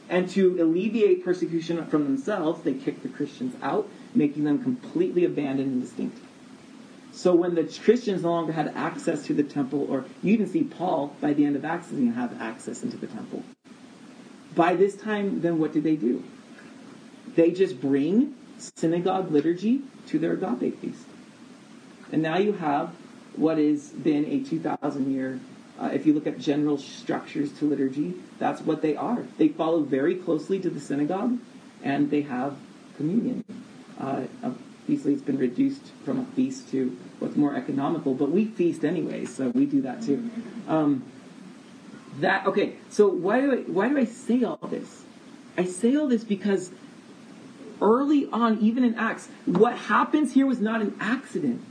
[0.09, 5.73] And to alleviate persecution from themselves, they kicked the Christians out, making them completely abandoned
[5.73, 6.19] and distinct.
[7.19, 10.63] So when the Christians no longer had access to the temple, or you even see
[10.63, 13.43] Paul by the end of Acts doesn't have access into the temple.
[14.55, 16.23] By this time, then what did they do?
[17.35, 18.37] They just bring
[18.77, 21.07] synagogue liturgy to their agape feast.
[22.13, 22.95] And now you have
[23.35, 25.41] what has been a 2,000 year,
[25.81, 29.25] uh, if you look at general structures to liturgy, that's what they are.
[29.39, 31.37] They follow very closely to the synagogue,
[31.83, 32.57] and they have
[32.97, 33.45] communion.
[33.99, 34.23] Uh,
[34.89, 39.27] obviously, it's been reduced from a feast to what's more economical, but we feast anyway,
[39.27, 40.31] so we do that too.
[40.67, 41.05] Um,
[42.21, 42.77] that okay.
[42.89, 45.03] So why do I why do I say all this?
[45.59, 46.71] I say all this because
[47.83, 51.63] early on, even in Acts, what happens here was not an accident.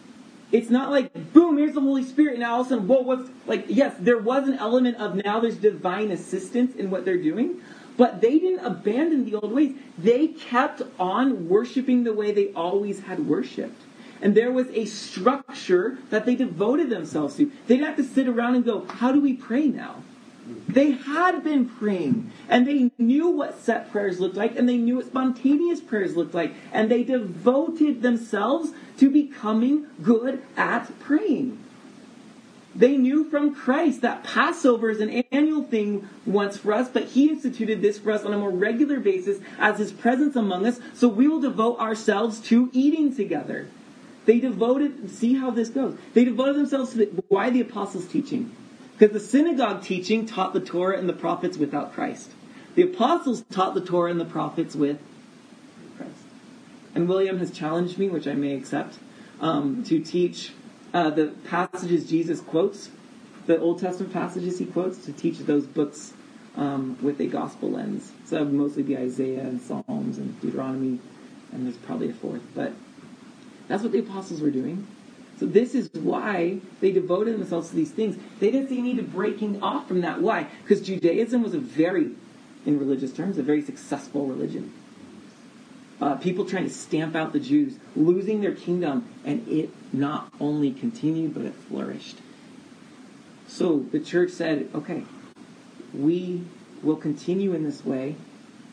[0.51, 3.01] It's not like boom, here's the Holy Spirit, and now all of a sudden, whoa,
[3.01, 3.65] what's like?
[3.67, 7.61] Yes, there was an element of now there's divine assistance in what they're doing,
[7.97, 9.75] but they didn't abandon the old ways.
[9.97, 13.81] They kept on worshiping the way they always had worshipped.
[14.21, 17.51] And there was a structure that they devoted themselves to.
[17.67, 20.03] They didn't have to sit around and go, how do we pray now?
[20.67, 24.95] They had been praying, and they knew what set prayers looked like, and they knew
[24.95, 31.61] what spontaneous prayers looked like, and they devoted themselves to becoming good at praying.
[32.77, 37.27] They knew from Christ that Passover is an annual thing once for us, but He
[37.27, 41.07] instituted this for us on a more regular basis as His presence among us, so
[41.07, 43.67] we will devote ourselves to eating together.
[44.25, 45.97] They devoted, see how this goes.
[46.13, 48.55] They devoted themselves to the, why the apostles' teaching?
[48.95, 52.29] Because the synagogue teaching taught the Torah and the prophets without Christ.
[52.75, 54.99] The apostles taught the Torah and the prophets with
[55.97, 56.13] Christ.
[56.93, 58.99] And William has challenged me, which I may accept,
[59.41, 60.51] um, to teach
[60.93, 62.89] uh, the passages Jesus quotes,
[63.45, 66.13] the Old Testament passages he quotes, to teach those books
[66.55, 68.11] um, with a gospel lens.
[68.25, 70.99] So that would mostly be Isaiah and Psalms and Deuteronomy,
[71.51, 72.41] and there's probably a fourth.
[72.55, 72.73] But
[73.67, 74.87] that's what the apostles were doing.
[75.39, 78.17] So this is why they devoted themselves to these things.
[78.39, 80.21] They didn't see any need of breaking off from that.
[80.21, 80.47] Why?
[80.63, 82.11] Because Judaism was a very,
[82.65, 84.73] in religious terms, a very successful religion.
[85.99, 90.71] Uh, people trying to stamp out the Jews, losing their kingdom, and it not only
[90.71, 92.17] continued, but it flourished.
[93.47, 95.03] So the church said, okay,
[95.93, 96.43] we
[96.83, 98.15] will continue in this way,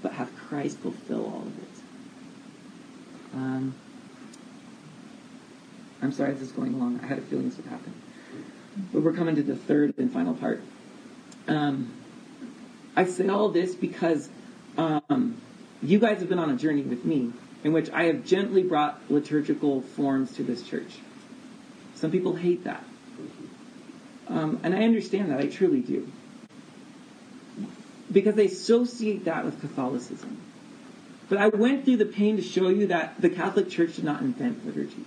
[0.03, 1.75] but have Christ fulfill all of it.
[3.35, 3.75] Um,
[6.03, 7.01] I'm sorry this is going long.
[7.03, 7.95] I had a feeling this would happen.
[8.93, 10.63] But we're coming to the third and final part.
[11.49, 11.93] Um,
[12.97, 14.29] I say all this because
[14.77, 15.41] um,
[15.85, 17.33] you guys have been on a journey with me
[17.63, 20.99] in which I have gently brought liturgical forms to this church.
[21.95, 22.85] Some people hate that.
[24.29, 25.41] Um, and I understand that.
[25.41, 26.11] I truly do.
[28.11, 30.41] Because they associate that with Catholicism.
[31.29, 34.21] But I went through the pain to show you that the Catholic Church did not
[34.21, 35.05] invent liturgy.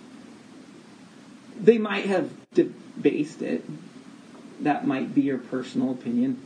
[1.59, 3.63] They might have debased it.
[4.61, 6.41] That might be your personal opinion.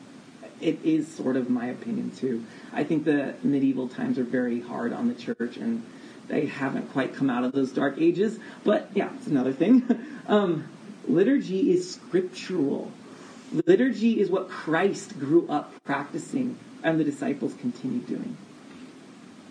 [0.61, 2.45] It is sort of my opinion too.
[2.71, 5.83] I think the medieval times are very hard on the church and
[6.27, 8.39] they haven't quite come out of those dark ages.
[8.63, 10.07] But yeah, it's another thing.
[10.27, 10.69] Um,
[11.09, 12.89] liturgy is scriptural.
[13.65, 18.37] Liturgy is what Christ grew up practicing and the disciples continued doing.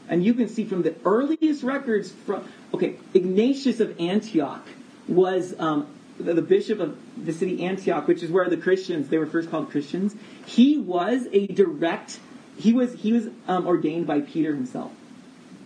[0.08, 4.66] And you can see from the earliest records from, okay, Ignatius of Antioch
[5.06, 5.86] was um,
[6.18, 9.50] the, the, bishop of the city Antioch, which is where the Christians, they were first
[9.50, 10.16] called Christians.
[10.50, 12.18] He was a direct,
[12.58, 14.90] he was, he was um, ordained by Peter himself.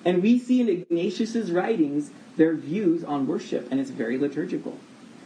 [0.04, 4.78] And we see in Ignatius's writings their views on worship, and it's very liturgical.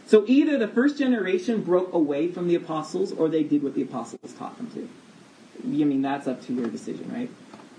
[0.05, 3.81] So either the first generation broke away from the apostles, or they did what the
[3.81, 4.87] apostles taught them to.
[5.65, 7.29] I mean, that's up to your decision, right?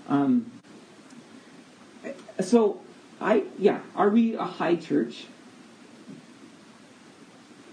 [0.07, 0.51] Um,
[2.39, 2.79] so,
[3.19, 5.25] I yeah, are we a high church?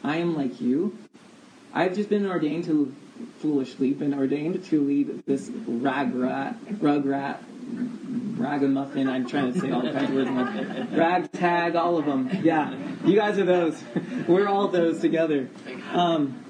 [0.02, 0.96] I am like you.
[1.72, 2.94] I've just been ordained to
[3.40, 7.42] foolishly been ordained to lead this rag rat, rug rat,
[8.36, 9.08] ragamuffin.
[9.08, 10.92] I'm trying to say all kinds of words.
[10.92, 12.30] Ragtag, all of them.
[12.42, 13.82] Yeah, you guys are those.
[14.28, 15.48] We're all those together.
[15.92, 16.44] Um,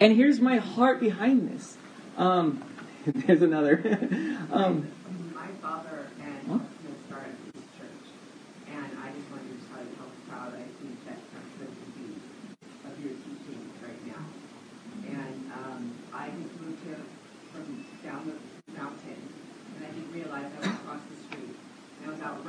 [0.00, 1.76] and here's my heart behind this.
[2.16, 2.62] Um,
[3.06, 3.82] there's another.
[4.52, 4.88] um,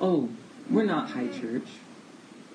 [0.00, 0.28] oh,
[0.70, 1.66] we're not high church,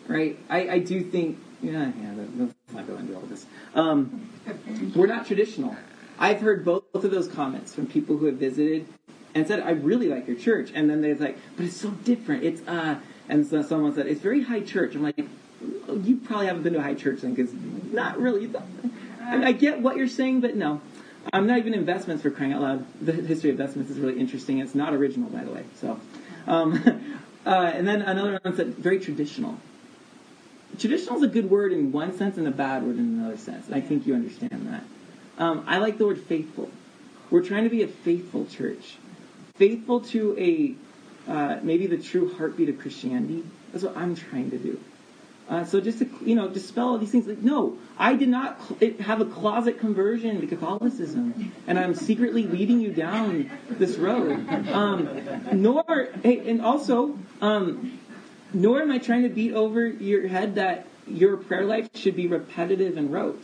[0.07, 0.37] right?
[0.49, 3.45] I, I do think, yeah, yeah, let's not go into all this.
[3.75, 4.29] Um,
[4.95, 5.75] we're not traditional.
[6.19, 8.87] I've heard both of those comments from people who have visited
[9.33, 10.71] and said, I really like your church.
[10.73, 12.43] And then they're like, but it's so different.
[12.43, 14.93] It's, uh, and so someone said, it's very high church.
[14.93, 15.19] I'm like,
[15.87, 17.53] oh, you probably haven't been to a high church then, because
[17.91, 18.51] not really.
[19.21, 20.81] And I get what you're saying, but no.
[21.31, 22.85] I'm not even in vestments for crying out loud.
[22.99, 24.59] The history of investments is really interesting.
[24.59, 25.63] It's not original, by the way.
[25.75, 25.99] So,
[26.47, 29.57] um, uh, and then another one said very traditional.
[30.79, 33.69] Traditional is a good word in one sense and a bad word in another sense.
[33.71, 34.83] I think you understand that.
[35.43, 36.69] Um, I like the word faithful.
[37.29, 38.97] We're trying to be a faithful church
[39.61, 40.73] faithful to a
[41.31, 43.43] uh, maybe the true heartbeat of Christianity.
[43.71, 44.79] That's what I'm trying to do.
[45.51, 47.27] Uh, so just to you know dispel all these things.
[47.27, 48.57] Like no, I did not
[49.01, 54.47] have a closet conversion to Catholicism, and I'm secretly leading you down this road.
[54.71, 55.09] Um,
[55.51, 55.83] nor
[56.23, 57.99] and also um,
[58.53, 62.27] nor am I trying to beat over your head that your prayer life should be
[62.27, 63.43] repetitive and rote.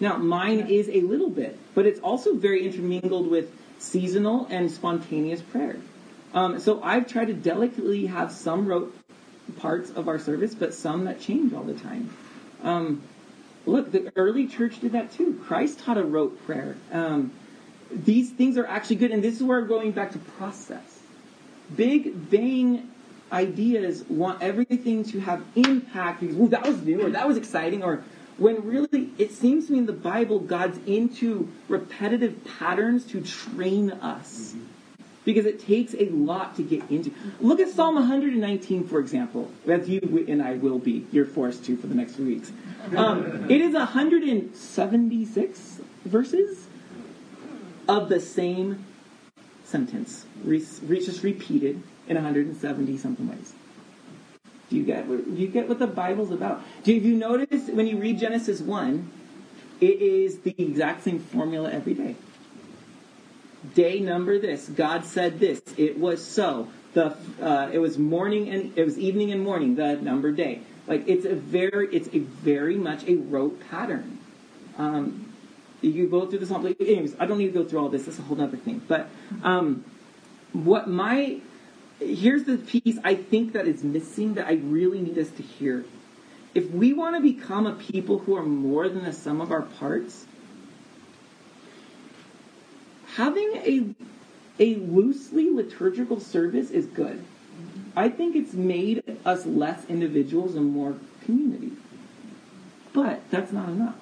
[0.00, 5.42] Now mine is a little bit, but it's also very intermingled with seasonal and spontaneous
[5.42, 5.76] prayer.
[6.34, 8.94] Um, so I've tried to delicately have some rote
[9.56, 12.10] parts of our service, but some that change all the time.
[12.62, 13.02] Um,
[13.66, 15.40] look, the early church did that too.
[15.44, 16.76] Christ taught a rote prayer.
[16.92, 17.32] Um,
[17.90, 21.00] these things are actually good, and this is where we're going back to process.
[21.76, 22.90] Big, vain
[23.30, 27.82] ideas want everything to have impact because, well, that was new, or that was exciting,
[27.82, 28.04] or
[28.38, 33.90] when really it seems to me in the Bible, God's into repetitive patterns to train
[33.90, 34.54] us.
[35.24, 37.12] Because it takes a lot to get into.
[37.40, 39.52] Look at Psalm 119, for example.
[39.68, 41.06] As you and I will be.
[41.12, 42.50] You're forced to for the next few weeks.
[42.96, 46.66] Um, it is 176 verses
[47.88, 48.84] of the same
[49.64, 53.54] sentence, re- just repeated in 170 something ways.
[54.68, 56.62] Do you get what, do you get what the Bible's about?
[56.82, 59.10] Do you notice when you read Genesis 1,
[59.80, 62.16] it is the exact same formula every day.
[63.74, 64.68] Day number this.
[64.68, 65.60] God said this.
[65.76, 66.68] It was so.
[66.94, 69.76] The uh, it was morning and it was evening and morning.
[69.76, 70.60] The number day.
[70.86, 74.18] Like it's a very it's a very much a rote pattern.
[74.78, 75.32] Um,
[75.80, 76.66] you go through this whole.
[76.66, 78.04] Anyways, I don't need to go through all this.
[78.04, 78.82] That's a whole other thing.
[78.86, 79.08] But
[79.42, 79.84] um,
[80.52, 81.38] what my
[82.00, 85.84] here's the piece I think that is missing that I really need us to hear
[86.54, 89.62] if we want to become a people who are more than the sum of our
[89.62, 90.26] parts,
[93.16, 93.94] having a
[94.58, 97.24] a loosely liturgical service is good.
[97.96, 101.72] I think it's made us less individuals and more community.
[102.92, 103.96] But that's not enough.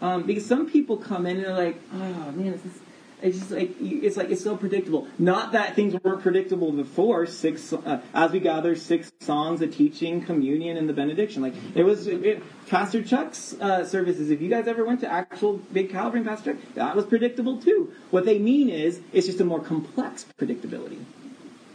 [0.00, 2.78] Um, because some people come in and they're like, oh man, is this
[3.20, 5.08] it's just like it's like it's so predictable.
[5.18, 7.26] Not that things weren't predictable before.
[7.26, 11.42] Six uh, as we gather six songs, a teaching, communion, and the benediction.
[11.42, 14.30] Like it was it, Pastor Chuck's uh, services.
[14.30, 17.92] If you guys ever went to actual big Calvary, Pastor that was predictable too.
[18.10, 20.98] What they mean is it's just a more complex predictability.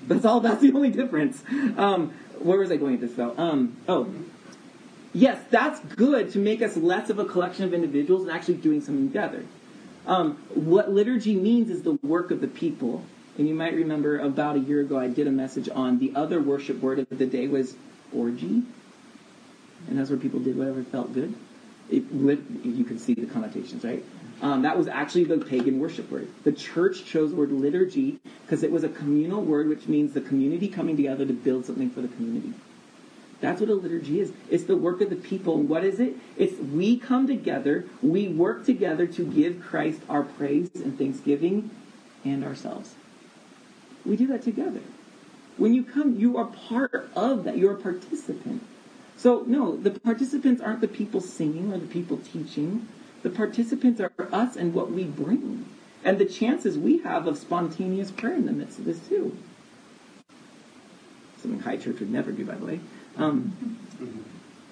[0.07, 0.39] That's all.
[0.39, 1.43] That's the only difference.
[1.77, 3.33] Um, where was I going with this though?
[3.37, 4.13] Um, oh,
[5.13, 8.81] yes, that's good to make us less of a collection of individuals and actually doing
[8.81, 9.43] something together.
[10.05, 13.03] Um, what liturgy means is the work of the people.
[13.37, 16.41] And you might remember about a year ago, I did a message on the other
[16.41, 17.75] worship word of the day was
[18.13, 18.63] orgy.
[19.87, 21.33] And that's where people did whatever felt good.
[21.89, 24.03] It, you can see the connotations, right?
[24.41, 26.27] Um, that was actually the pagan worship word.
[26.43, 30.21] The church chose the word liturgy because it was a communal word, which means the
[30.21, 32.53] community coming together to build something for the community.
[33.43, 34.31] That's what a liturgy is.
[34.49, 35.57] It's the work of the people.
[35.57, 36.15] What is it?
[36.37, 41.69] It's we come together, we work together to give Christ our praise and thanksgiving
[42.23, 42.95] and ourselves.
[44.05, 44.79] We do that together.
[45.57, 47.57] When you come, you are part of that.
[47.57, 48.63] You're a participant.
[49.17, 52.87] So, no, the participants aren't the people singing or the people teaching.
[53.23, 55.65] The participants are us and what we bring.
[56.05, 59.37] And the chances we have of spontaneous prayer in the midst of this, too.
[61.41, 62.79] Something High Church would never do, by the way.
[63.18, 63.78] Um,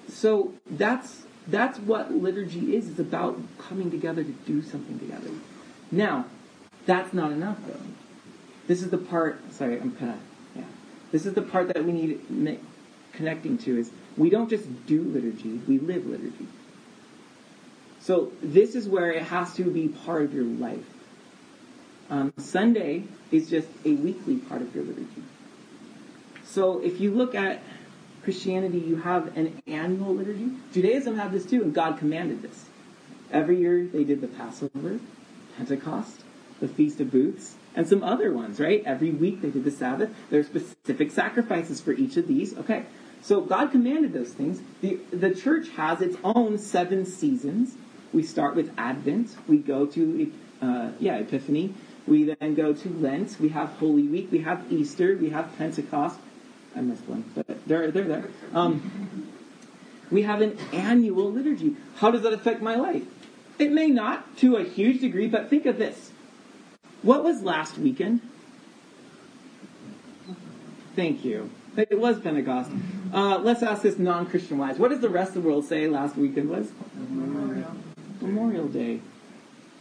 [0.08, 2.88] so that's that's what liturgy is.
[2.88, 5.30] It's about coming together to do something together.
[5.90, 6.26] Now,
[6.86, 7.80] that's not enough though.
[8.66, 9.40] This is the part.
[9.52, 10.18] Sorry, I'm kind of
[10.56, 10.64] yeah.
[11.10, 12.20] This is the part that we need
[13.12, 16.48] connecting to is we don't just do liturgy, we live liturgy.
[18.00, 20.84] So this is where it has to be part of your life.
[22.10, 25.22] Um, Sunday is just a weekly part of your liturgy.
[26.44, 27.62] So if you look at
[28.24, 30.50] Christianity, you have an annual liturgy.
[30.72, 32.66] Judaism had this too, and God commanded this.
[33.30, 35.00] Every year they did the Passover,
[35.56, 36.22] Pentecost,
[36.60, 38.82] the Feast of Booths, and some other ones, right?
[38.84, 40.14] Every week they did the Sabbath.
[40.30, 42.56] There are specific sacrifices for each of these.
[42.56, 42.84] Okay.
[43.22, 44.60] So God commanded those things.
[44.80, 47.76] The, the church has its own seven seasons.
[48.12, 49.36] We start with Advent.
[49.48, 51.72] We go to, uh, yeah, Epiphany.
[52.06, 53.36] We then go to Lent.
[53.40, 54.28] We have Holy Week.
[54.30, 55.16] We have Easter.
[55.16, 56.18] We have Pentecost.
[56.74, 58.30] I missed one, but they're, they're there.
[58.54, 59.28] Um,
[60.10, 61.76] we have an annual liturgy.
[61.96, 63.04] How does that affect my life?
[63.58, 66.10] It may not to a huge degree, but think of this.
[67.02, 68.20] What was last weekend?
[70.94, 71.50] Thank you.
[71.76, 72.70] It was Pentecost.
[73.12, 74.78] Uh, let's ask this non-Christian wise.
[74.78, 76.70] What does the rest of the world say last weekend was?
[76.94, 77.74] Memorial.
[78.20, 79.00] Memorial Day.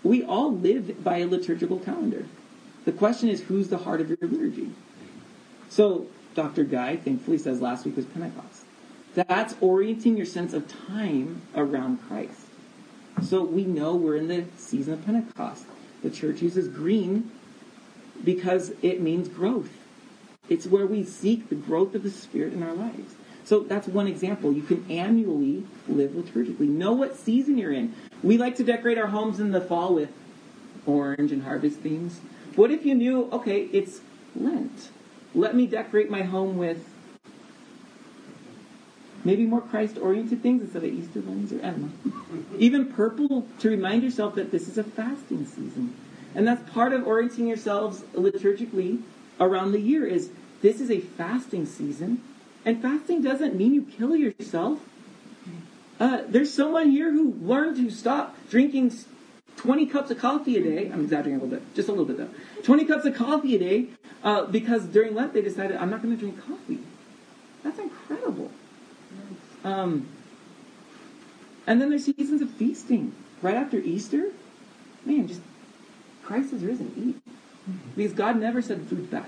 [0.03, 2.25] We all live by a liturgical calendar.
[2.85, 4.71] The question is, who's the heart of your liturgy?
[5.69, 6.63] So Dr.
[6.63, 8.65] Guy thankfully says last week was Pentecost.
[9.13, 12.47] That's orienting your sense of time around Christ.
[13.21, 15.65] So we know we're in the season of Pentecost.
[16.01, 17.29] The church uses green
[18.23, 19.69] because it means growth.
[20.49, 23.15] It's where we seek the growth of the Spirit in our lives.
[23.43, 24.53] So that's one example.
[24.53, 26.69] You can annually live liturgically.
[26.69, 27.93] Know what season you're in.
[28.23, 30.11] We like to decorate our homes in the fall with
[30.85, 32.21] orange and harvest themes.
[32.55, 34.01] What if you knew, okay, it's
[34.35, 34.89] Lent?
[35.33, 36.87] Let me decorate my home with
[39.23, 42.57] maybe more Christ oriented things instead of Easter bunnies or I don't know.
[42.57, 45.95] Even purple to remind yourself that this is a fasting season.
[46.33, 49.01] And that's part of orienting yourselves liturgically
[49.39, 52.21] around the year is this is a fasting season.
[52.65, 54.79] And fasting doesn't mean you kill yourself.
[55.99, 58.91] Uh, there's someone here who learned to stop drinking
[59.61, 60.91] 20 cups of coffee a day.
[60.91, 62.29] I'm exaggerating a little bit, just a little bit though.
[62.63, 63.87] 20 cups of coffee a day
[64.23, 66.79] uh, because during Lent they decided, I'm not going to drink coffee.
[67.63, 68.49] That's incredible.
[69.63, 70.07] Um,
[71.67, 73.13] and then there's seasons of feasting.
[73.43, 74.31] Right after Easter,
[75.05, 75.41] man, just
[76.23, 76.91] Christ has risen.
[76.97, 77.35] Eat.
[77.95, 79.27] Because God never said food's bad.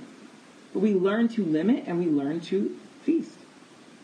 [0.73, 3.37] but we learn to limit and we learn to feast.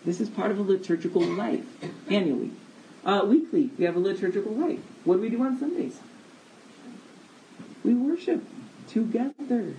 [0.06, 1.66] This is part of a liturgical life
[2.08, 2.52] annually.
[3.04, 4.80] Uh, weekly, we have a liturgical life.
[5.06, 6.00] What do we do on Sundays?
[7.84, 8.44] We worship
[8.88, 9.74] together.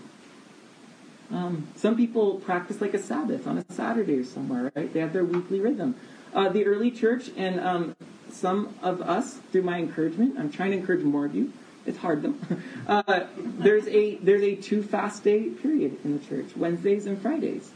[1.30, 4.92] Um, some people practice like a Sabbath on a Saturday or somewhere, right?
[4.92, 5.94] They have their weekly rhythm.
[6.34, 7.96] Uh, the early church and um,
[8.30, 11.52] some of us, through my encouragement, I'm trying to encourage more of you.
[11.86, 12.34] It's hard though.
[12.88, 17.70] Uh, there's a there's a two fast day period in the church, Wednesdays and Fridays.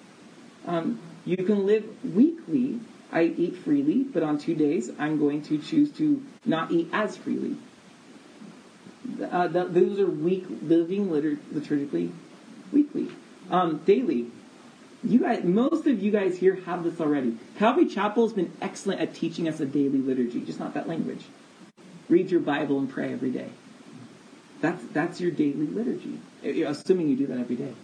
[0.67, 2.81] Um, you can live weekly.
[3.13, 7.17] I eat freely, but on two days I'm going to choose to not eat as
[7.17, 7.57] freely.
[9.31, 12.11] Uh, those are week living litur- liturgically
[12.73, 13.09] weekly.
[13.51, 14.27] Um, daily,
[15.03, 17.37] you guys, most of you guys here have this already.
[17.59, 21.25] Calvary Chapel has been excellent at teaching us a daily liturgy, just not that language.
[22.09, 23.49] Read your Bible and pray every day.
[24.61, 26.19] That's that's your daily liturgy,
[26.65, 27.75] assuming you do that every day.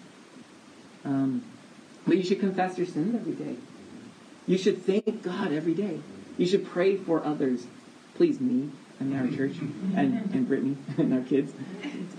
[1.04, 1.42] Um,
[2.06, 3.56] but you should confess your sins every day.
[4.46, 6.00] You should thank God every day.
[6.38, 7.66] You should pray for others.
[8.14, 8.70] Please, me
[9.00, 9.56] and our church,
[9.96, 11.52] and, and Brittany and our kids,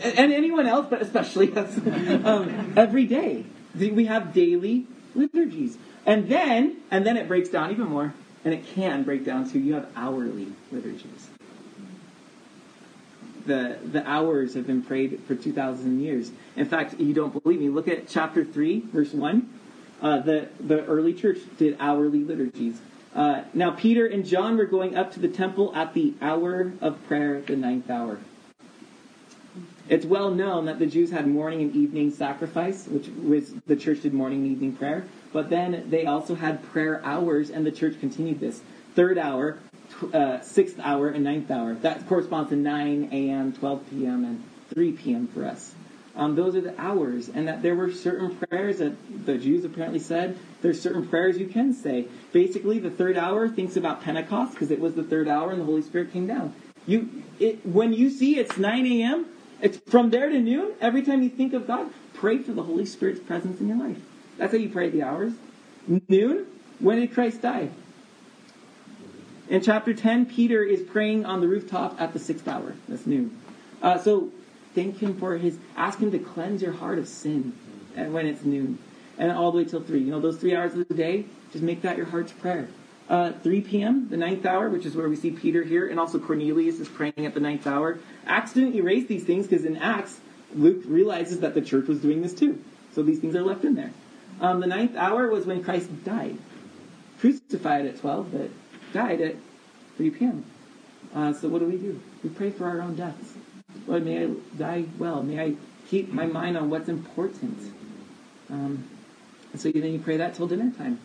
[0.01, 3.45] and, and anyone else, but especially us, um, every day.
[3.73, 5.77] We have daily liturgies.
[6.05, 8.13] And then, and then it breaks down even more,
[8.43, 11.29] and it can break down to you have hourly liturgies.
[13.45, 16.31] The, the hours have been prayed for 2,000 years.
[16.55, 17.69] In fact, you don't believe me.
[17.69, 19.49] Look at chapter 3, verse 1.
[20.01, 22.79] Uh, the, the early church did hourly liturgies.
[23.13, 27.05] Uh, now, Peter and John were going up to the temple at the hour of
[27.07, 28.19] prayer, the ninth hour.
[29.89, 34.01] It's well known that the Jews had morning and evening sacrifice, which was the church
[34.01, 35.03] did morning and evening prayer.
[35.33, 38.61] But then they also had prayer hours, and the church continued this.
[38.95, 39.59] Third hour,
[40.13, 41.73] uh, sixth hour, and ninth hour.
[41.73, 44.43] That corresponds to 9 a.m., 12 p.m., and
[44.73, 45.27] 3 p.m.
[45.27, 45.75] for us.
[46.15, 49.99] Um, those are the hours, and that there were certain prayers that the Jews apparently
[49.99, 50.37] said.
[50.61, 52.07] There's certain prayers you can say.
[52.33, 55.65] Basically, the third hour thinks about Pentecost because it was the third hour and the
[55.65, 56.53] Holy Spirit came down.
[56.85, 57.09] You,
[57.39, 59.27] it, when you see it's 9 a.m.,
[59.61, 60.73] it's from there to noon.
[60.81, 63.97] Every time you think of God, pray for the Holy Spirit's presence in your life.
[64.37, 65.33] That's how you pray the hours.
[66.09, 66.47] Noon,
[66.79, 67.69] when did Christ die?
[69.47, 72.73] In chapter 10, Peter is praying on the rooftop at the sixth hour.
[72.87, 73.37] That's noon.
[73.81, 74.31] Uh, so
[74.73, 77.53] thank him for his, ask him to cleanse your heart of sin
[77.95, 78.77] and when it's noon.
[79.17, 79.99] And all the way till 3.
[79.99, 82.69] You know, those three hours of the day, just make that your heart's prayer.
[83.09, 86.17] Uh, 3 p.m., the ninth hour, which is where we see Peter here, and also
[86.17, 87.99] Cornelius is praying at the ninth hour.
[88.25, 90.19] Acts didn't erase these things because in Acts,
[90.55, 92.63] Luke realizes that the church was doing this too.
[92.93, 93.91] So these things are left in there.
[94.39, 96.37] Um, the ninth hour was when Christ died.
[97.19, 98.49] Crucified at 12, but
[98.93, 99.35] died at
[99.97, 100.45] 3 p.m.
[101.13, 101.99] Uh, so what do we do?
[102.23, 103.33] We pray for our own deaths.
[103.87, 105.23] Lord, may I die well.
[105.23, 105.55] May I
[105.89, 107.57] keep my mind on what's important.
[108.49, 108.83] Um,
[109.51, 110.99] and so then you pray that till dinner time.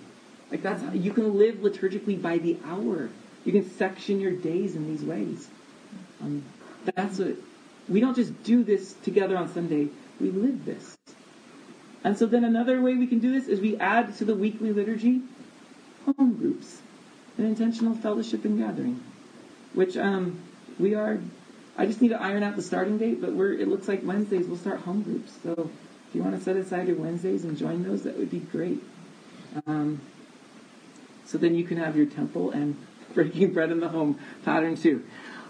[0.51, 3.09] Like that's how you can live liturgically by the hour.
[3.45, 5.49] You can section your days in these ways.
[6.21, 6.45] Um,
[6.95, 7.37] that's what
[7.89, 9.89] we don't just do this together on Sunday.
[10.21, 10.97] We live this.
[12.05, 14.73] And so then another way we can do this is we add to the weekly
[14.73, 15.23] liturgy
[16.05, 16.81] home groups,
[17.39, 19.03] an intentional fellowship and gathering,
[19.75, 20.39] which um,
[20.79, 21.19] we are.
[21.79, 23.53] I just need to iron out the starting date, but we're.
[23.53, 25.33] It looks like Wednesdays we'll start home groups.
[25.43, 25.71] So
[26.09, 28.83] if you want to set aside your Wednesdays and join those, that would be great.
[29.67, 30.01] Um,
[31.27, 32.77] so then you can have your temple and
[33.15, 35.05] breaking bread in the home pattern too.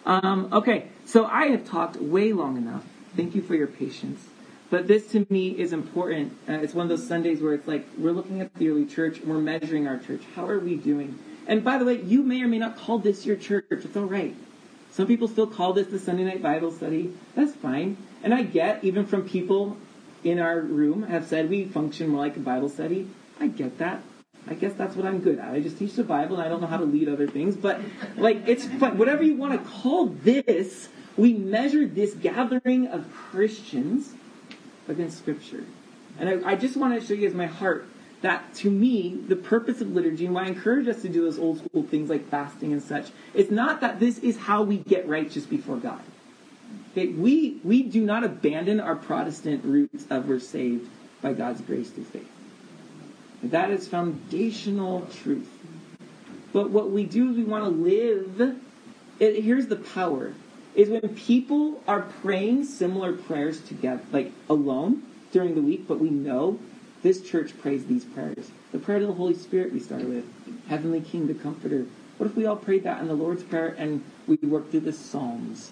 [0.05, 2.85] Um, okay, so I have talked way long enough.
[3.17, 4.25] Thank you for your patience.
[4.69, 6.37] But this to me is important.
[6.49, 9.19] Uh, it's one of those Sundays where it's like we're looking at the early church
[9.19, 10.23] and we're measuring our church.
[10.35, 11.19] How are we doing?
[11.47, 13.67] And by the way, you may or may not call this your church.
[13.71, 14.35] It's all right.
[14.97, 17.13] Some people still call this the Sunday night Bible study.
[17.35, 17.99] That's fine.
[18.23, 19.77] And I get, even from people
[20.25, 23.11] in our room have said we function more like a Bible study.
[23.39, 24.03] I get that.
[24.49, 25.53] I guess that's what I'm good at.
[25.53, 27.57] I just teach the Bible and I don't know how to lead other things.
[27.59, 27.79] But
[28.17, 28.97] like it's fun.
[28.97, 30.89] Whatever you want to call this,
[31.19, 34.15] we measure this gathering of Christians
[34.89, 35.65] against Scripture.
[36.19, 37.87] And I, I just want to show you as my heart
[38.27, 41.39] that to me, the purpose of liturgy and why I encourage us to do those
[41.39, 45.07] old school things like fasting and such, it's not that this is how we get
[45.09, 46.01] righteous before God.
[46.91, 50.91] Okay, we we do not abandon our Protestant roots of we're saved
[51.23, 52.29] by God's grace through faith.
[53.45, 55.49] That is foundational truth.
[56.53, 58.59] But what we do is we want to live.
[59.21, 60.35] It, here's the power:
[60.75, 66.11] is when people are praying similar prayers together, like alone during the week, but we
[66.11, 66.59] know
[67.07, 68.51] this church prays these prayers.
[68.73, 70.25] The prayer to the Holy Spirit we started with,
[70.69, 71.87] Heavenly King, the Comforter.
[72.19, 74.93] What if we all prayed that in the Lord's Prayer and we worked through the
[74.93, 75.71] Psalms?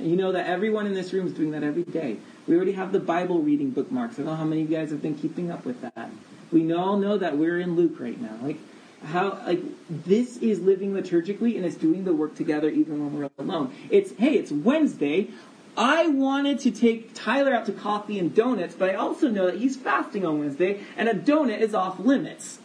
[0.00, 2.16] You know that everyone in this room is doing that every day.
[2.48, 4.14] We already have the Bible reading bookmarks.
[4.14, 6.08] I don't know how many of you guys have been keeping up with that.
[6.50, 8.38] We all know that we're in Luke right now.
[8.40, 8.56] Like
[9.04, 9.60] how like
[9.90, 13.74] this is living liturgically and it's doing the work together even when we're alone.
[13.90, 15.28] It's hey, it's Wednesday.
[15.76, 19.56] I wanted to take Tyler out to coffee and donuts, but I also know that
[19.56, 22.58] he's fasting on Wednesday and a donut is off limits.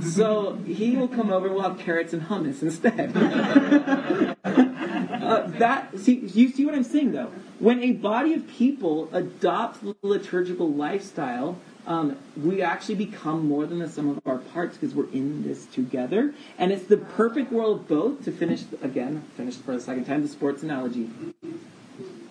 [0.00, 3.16] So he will come over and we'll have carrots and hummus instead.
[4.44, 7.30] uh, that see you see what I'm saying though?
[7.58, 13.78] When a body of people adopt the liturgical lifestyle, um, we actually become more than
[13.80, 16.32] the sum of our parts because we're in this together.
[16.58, 20.22] And it's the perfect world of both to finish, again, finish for the second time,
[20.22, 21.10] the sports analogy.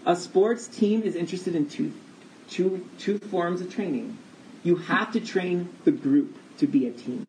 [0.05, 1.91] A sports team is interested in two,
[2.49, 4.17] two, two forms of training.
[4.63, 7.27] You have to train the group to be a team.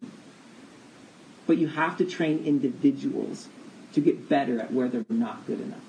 [1.47, 3.49] But you have to train individuals
[3.95, 5.81] to get better at where they're not good enough.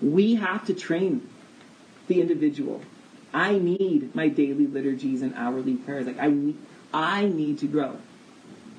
[0.00, 1.28] We have to train
[2.06, 2.82] the individual
[3.36, 6.06] I need my daily liturgies and hourly prayers.
[6.06, 6.56] Like I need,
[6.94, 7.98] I need to grow.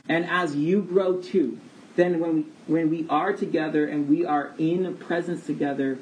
[0.10, 1.60] And as you grow too,
[1.96, 6.00] then when we, when we are together and we are in presence together,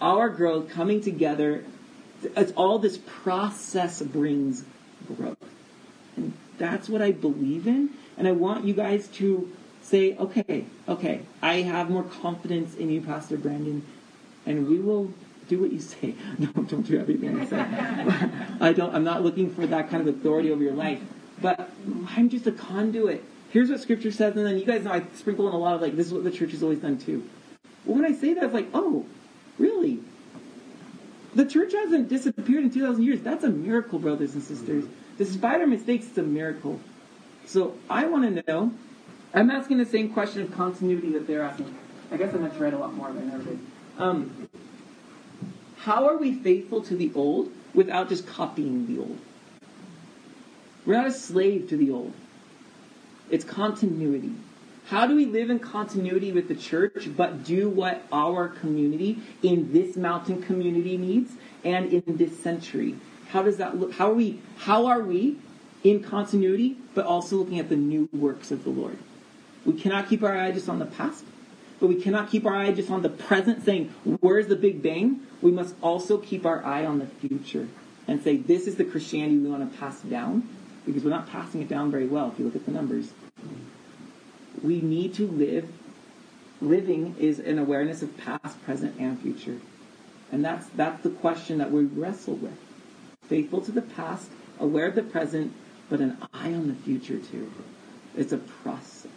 [0.00, 1.64] our growth coming together,
[2.36, 4.64] it's all this process brings
[5.16, 5.38] growth.
[6.16, 7.90] And that's what I believe in.
[8.16, 9.52] And I want you guys to
[9.82, 13.86] say, okay, okay, I have more confidence in you, Pastor Brandon,
[14.46, 15.12] and we will
[15.48, 16.14] do what you say.
[16.38, 17.56] No, don't do everything I say.
[18.60, 18.94] I don't.
[18.94, 21.00] I'm not looking for that kind of authority over your life.
[21.40, 21.70] But
[22.16, 23.24] I'm just a conduit.
[23.50, 25.80] Here's what Scripture says, and then you guys know I sprinkle in a lot of
[25.80, 27.28] like, this is what the church has always done too.
[27.84, 29.06] Well, when I say that, it's like, oh,
[29.58, 30.00] really?
[31.34, 33.20] The church hasn't disappeared in 2,000 years.
[33.20, 34.84] That's a miracle, brothers and sisters.
[35.16, 36.80] Despite our mistakes, it's a miracle.
[37.46, 38.72] So I want to know.
[39.32, 41.74] I'm asking the same question of continuity that they're asking.
[42.10, 43.58] I guess I meant to write a lot more, but I never did.
[43.98, 44.48] Um,
[45.80, 49.18] how are we faithful to the old without just copying the old?
[50.84, 52.14] We're not a slave to the old.
[53.30, 54.32] It's continuity.
[54.86, 59.72] How do we live in continuity with the church but do what our community in
[59.72, 62.96] this mountain community needs and in this century?
[63.28, 63.92] How does that look?
[63.92, 65.36] How are we how are we
[65.84, 68.96] in continuity but also looking at the new works of the Lord?
[69.66, 71.22] We cannot keep our eye just on the past,
[71.78, 75.20] but we cannot keep our eye just on the present saying, where's the big bang?
[75.40, 77.68] We must also keep our eye on the future
[78.06, 80.48] and say, this is the Christianity we want to pass down,
[80.86, 83.12] because we're not passing it down very well if you look at the numbers.
[84.62, 85.68] We need to live.
[86.60, 89.58] Living is an awareness of past, present, and future.
[90.32, 92.58] And that's, that's the question that we wrestle with.
[93.28, 95.52] Faithful to the past, aware of the present,
[95.88, 97.52] but an eye on the future too.
[98.16, 99.12] It's a process.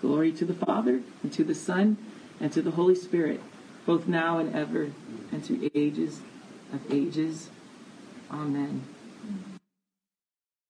[0.00, 1.96] Glory to the Father, and to the Son,
[2.38, 3.40] and to the Holy Spirit
[3.86, 4.90] both now and ever,
[5.32, 6.20] and to ages
[6.72, 7.50] of ages.
[8.30, 8.95] Amen.